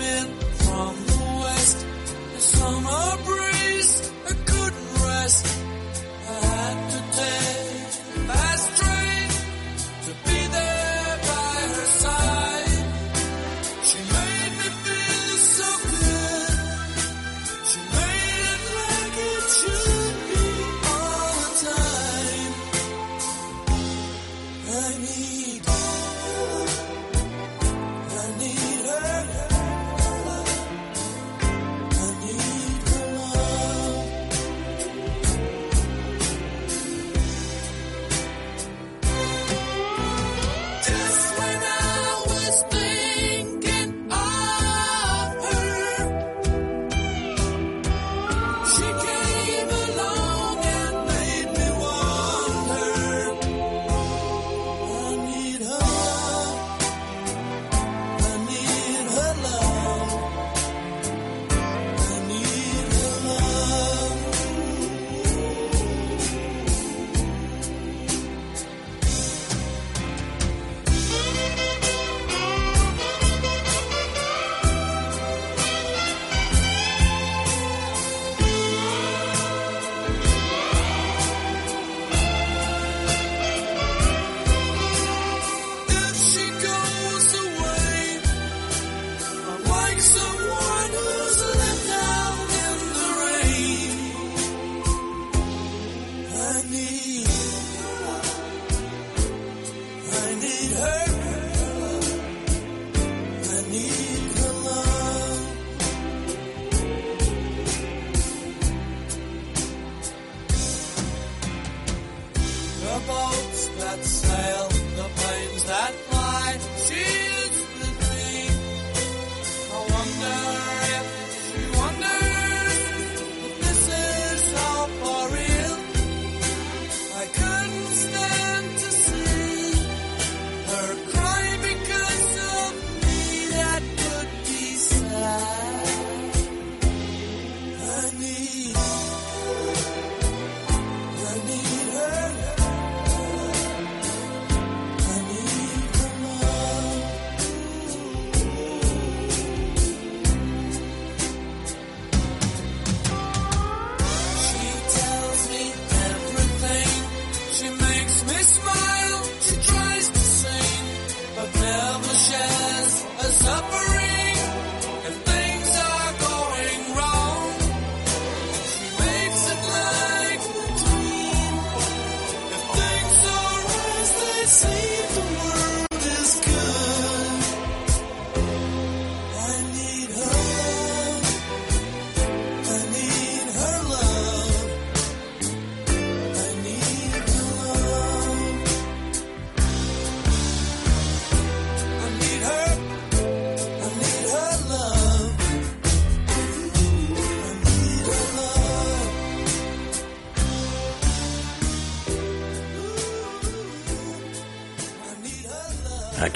[0.00, 1.86] from the west.
[2.34, 5.65] The summer breeze, I couldn't rest.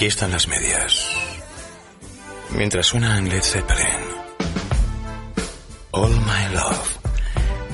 [0.01, 1.11] Aquí están las medias.
[2.53, 4.01] Mientras suenan Led Zeppelin.
[5.91, 6.97] All My Love.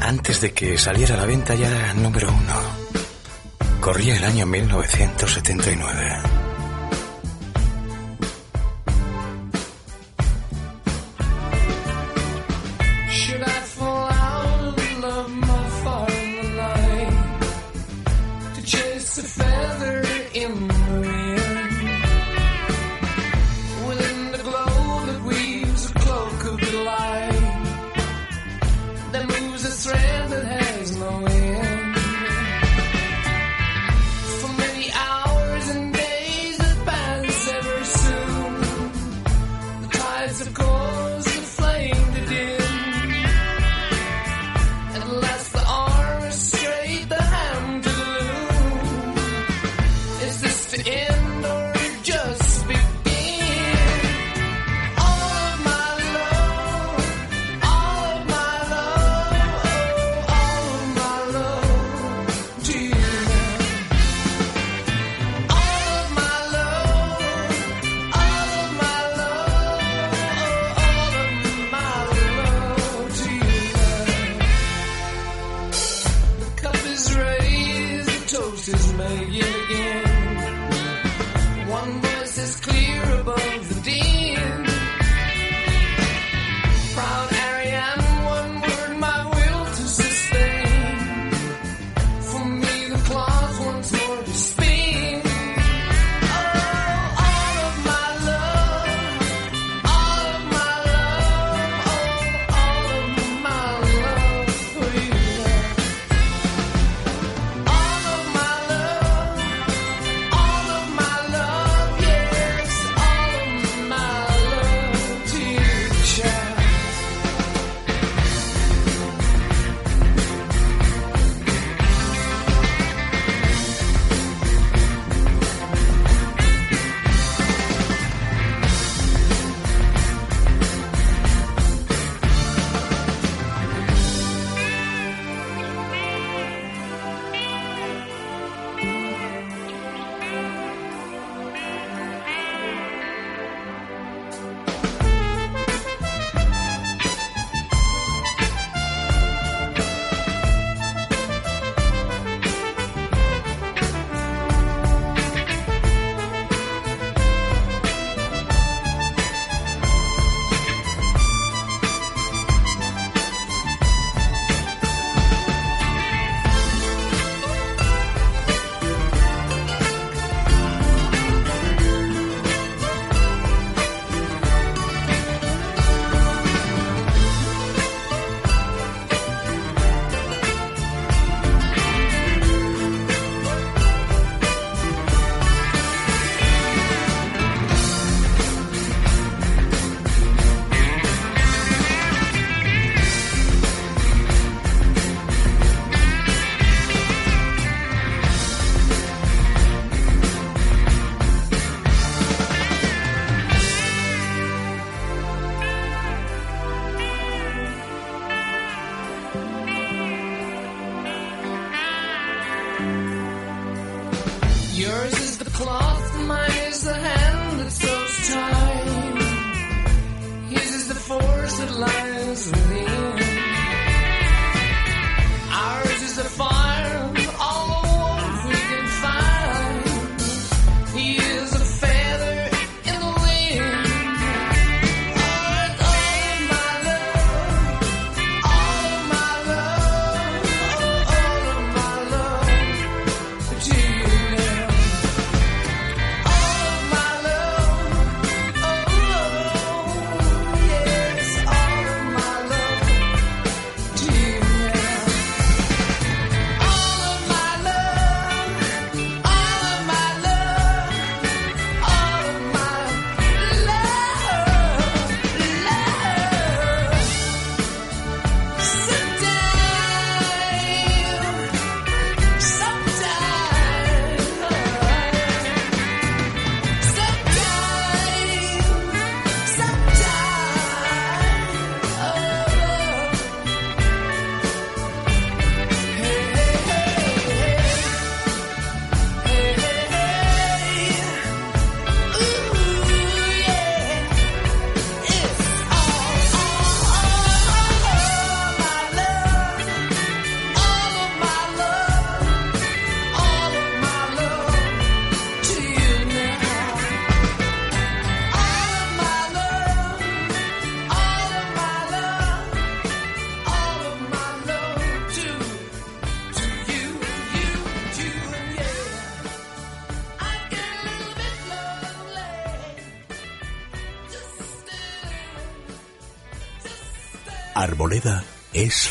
[0.01, 3.79] Antes de que saliera a la venta ya era número uno.
[3.81, 6.26] Corría el año 1979.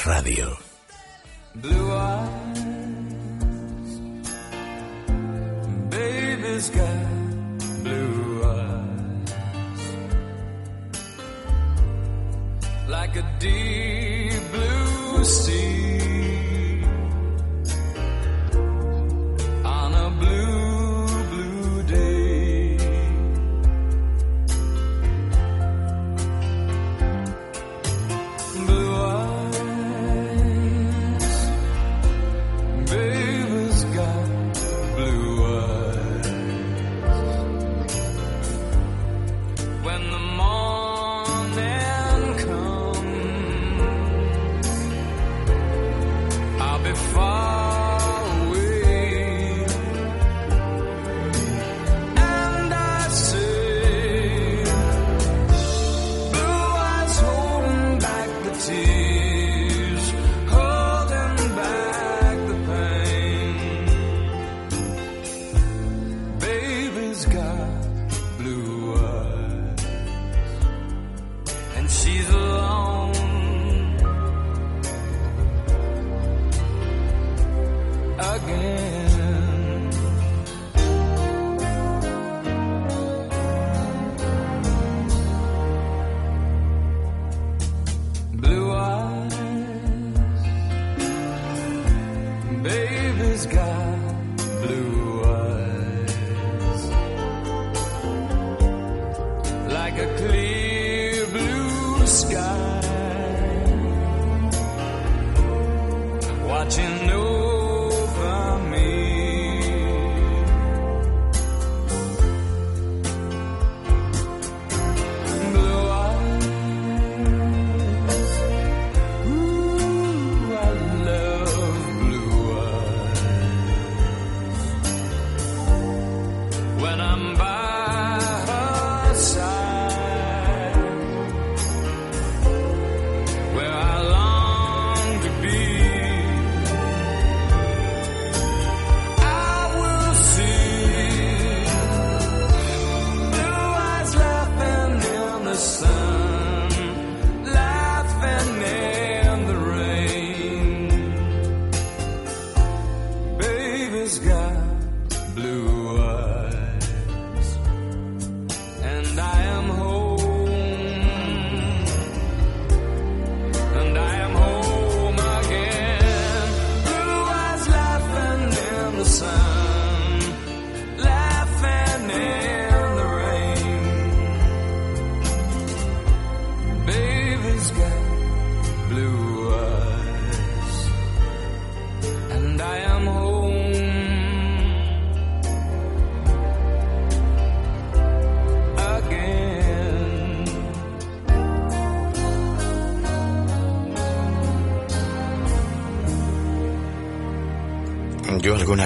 [0.06, 0.55] Radio.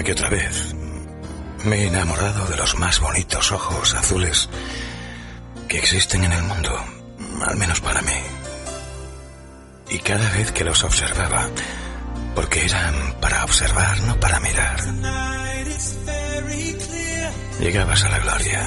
[0.02, 0.74] que otra vez.
[1.64, 4.48] Me he enamorado de los más bonitos ojos azules
[5.68, 6.74] que existen en el mundo,
[7.46, 8.20] al menos para mí.
[9.90, 11.48] Y cada vez que los observaba,
[12.34, 14.80] porque eran para observar, no para mirar,
[17.60, 18.66] llegabas a la gloria.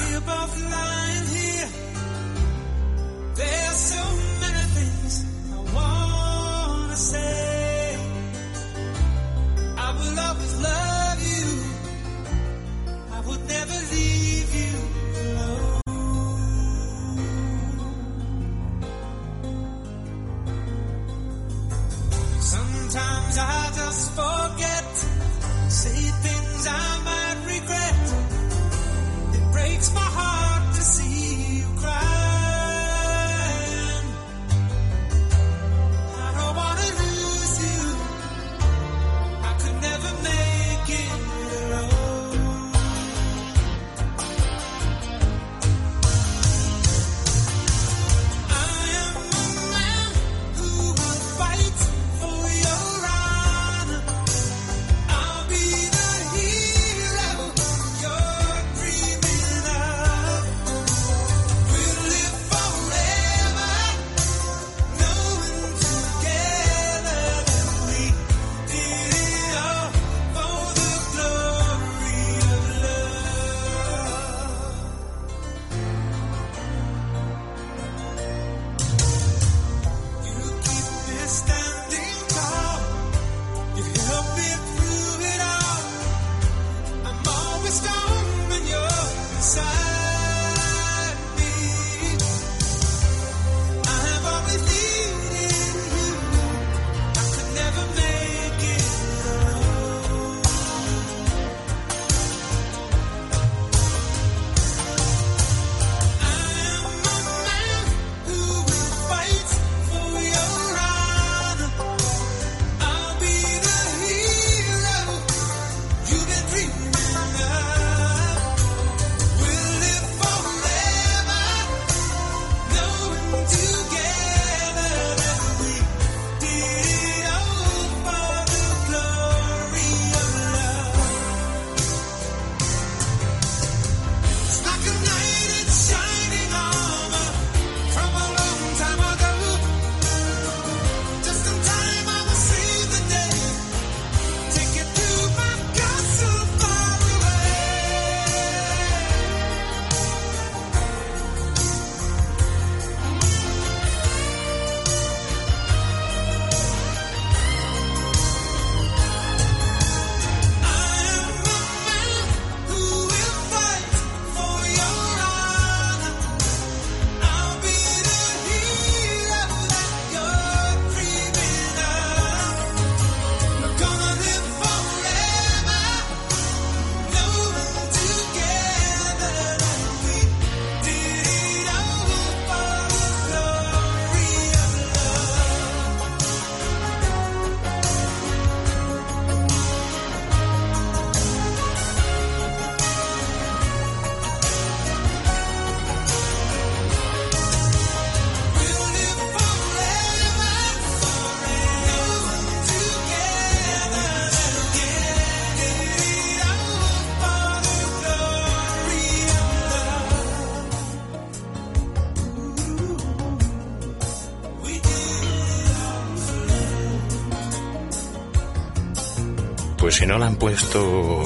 [220.14, 221.24] no la han puesto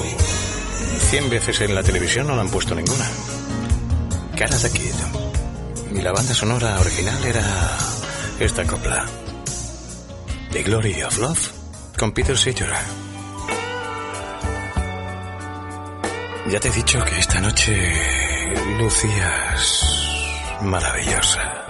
[1.11, 3.05] 100 veces en la televisión, no la han puesto ninguna.
[4.35, 4.95] Caras de Kid.
[5.93, 7.77] Y la banda sonora original era
[8.39, 9.05] esta copla.
[10.51, 11.51] The Glory of Love
[11.99, 12.71] con Peter Seeger.
[16.47, 17.93] Ya te he dicho que esta noche
[18.79, 19.83] lucías
[20.61, 21.65] maravillosa.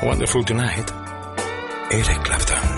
[0.00, 0.90] Wonderful Tonight,
[1.90, 2.75] Eric Clapton.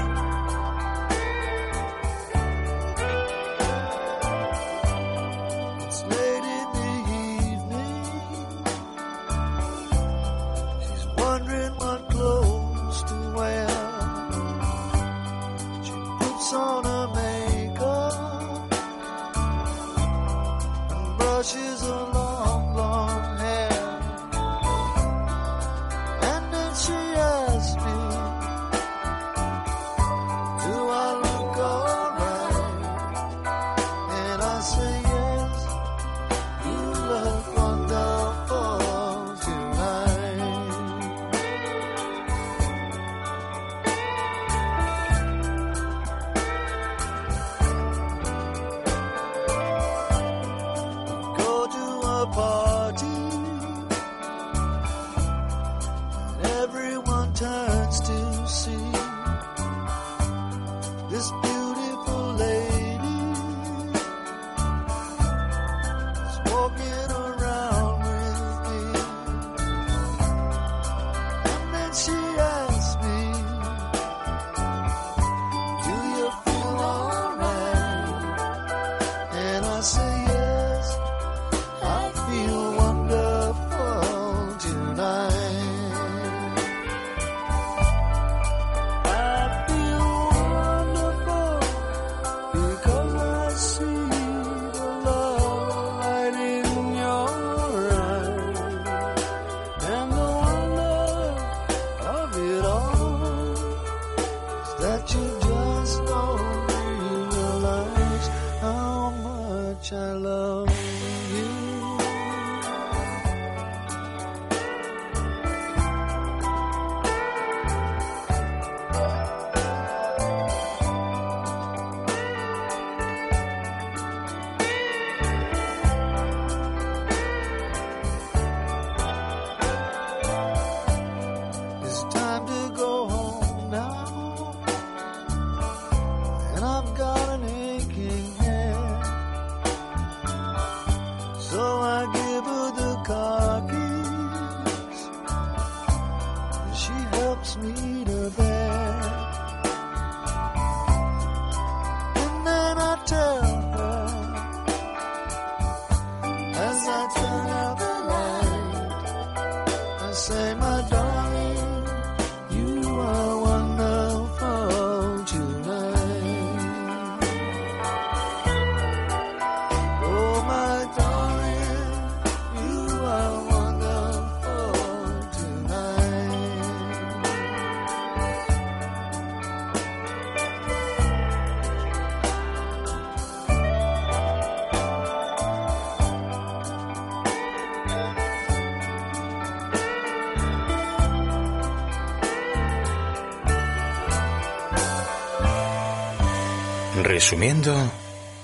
[197.18, 197.74] Resumiendo,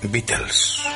[0.02, 0.93] Beatles.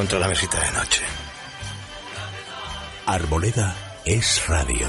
[0.00, 1.02] contra la mesita de noche.
[3.04, 4.88] Arboleda es radio.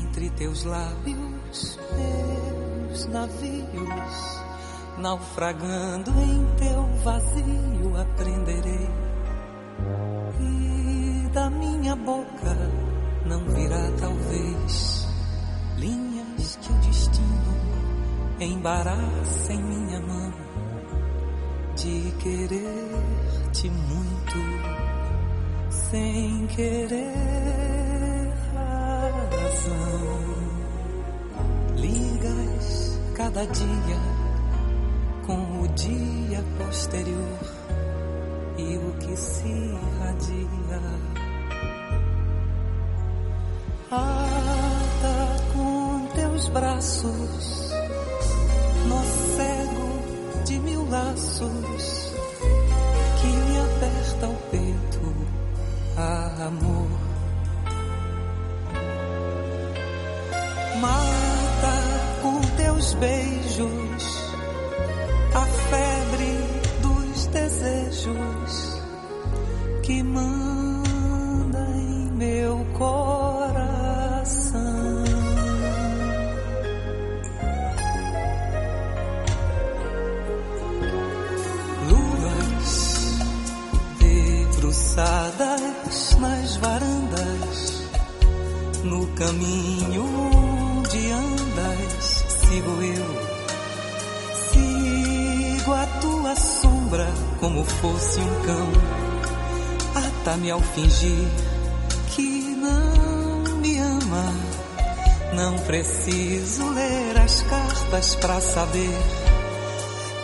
[0.11, 4.43] entre teus lábios, meus navios,
[4.97, 8.89] naufragando em teu vazio aprenderei.
[10.41, 12.57] E da minha boca
[13.25, 15.07] não virá talvez
[15.77, 17.55] linhas que o destino
[18.41, 20.33] embarace em minha mão
[21.77, 24.41] de querer-te muito
[25.69, 27.90] sem querer
[29.51, 30.19] razão.
[31.75, 33.99] Ligas cada dia
[35.25, 37.39] com o dia posterior
[38.57, 40.81] e o que se irradia.
[43.91, 47.71] Ata com teus braços,
[48.87, 49.03] no
[49.35, 52.13] cego de mil laços
[53.19, 55.01] que me aperta o peito.
[55.97, 57.10] Ah, amor
[100.31, 101.27] ata-me ao fingir
[102.15, 104.33] que não me ama.
[105.33, 108.97] Não preciso ler as cartas pra saber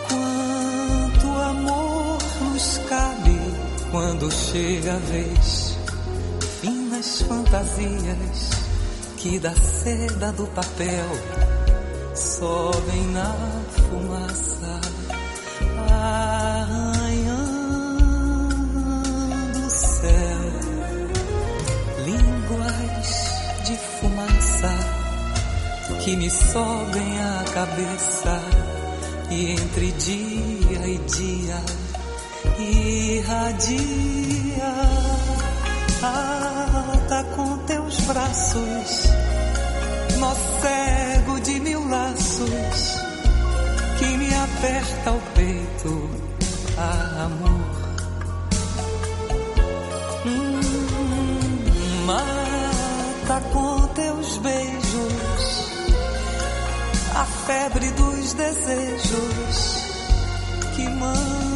[0.08, 3.38] quanto amor nos cabe
[3.90, 5.76] quando chega a vez.
[6.60, 8.50] Finas fantasias
[9.18, 11.06] que da seda do papel
[12.14, 13.34] sobem na
[13.90, 14.80] fumaça,
[15.90, 16.37] arranhando
[26.08, 28.40] que me sobem à cabeça
[29.30, 31.60] e entre dia e dia
[32.58, 33.76] irradia.
[36.02, 39.04] Ata com teus braços,
[40.18, 43.02] nó cego de mil laços
[43.98, 46.10] que me aperta o peito,
[46.78, 47.68] ah, amor.
[50.24, 50.60] Hum,
[52.06, 54.87] mata com teus beijos a
[57.48, 59.56] febre dos desejos
[60.76, 61.47] que manda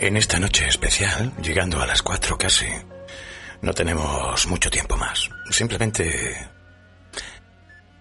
[0.00, 2.68] En esta noche especial, llegando a las cuatro casi,
[3.62, 5.28] no tenemos mucho tiempo más.
[5.50, 6.48] Simplemente...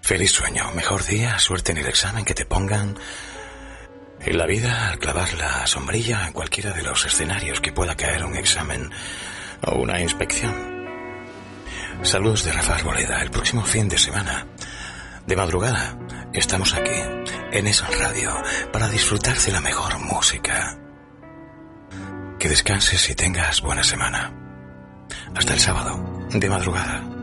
[0.01, 2.97] Feliz sueño, mejor día, suerte en el examen que te pongan
[4.21, 8.23] en la vida al clavar la sombrilla en cualquiera de los escenarios que pueda caer
[8.23, 8.91] un examen
[9.63, 10.53] o una inspección.
[12.03, 13.23] Saludos de Rafael Boleda.
[13.23, 14.45] El próximo fin de semana,
[15.25, 15.97] de madrugada,
[16.31, 17.01] estamos aquí,
[17.51, 18.39] en esa radio,
[18.71, 20.77] para disfrutar de la mejor música.
[22.39, 24.31] Que descanses y tengas buena semana.
[25.35, 27.16] Hasta el sábado, de madrugada.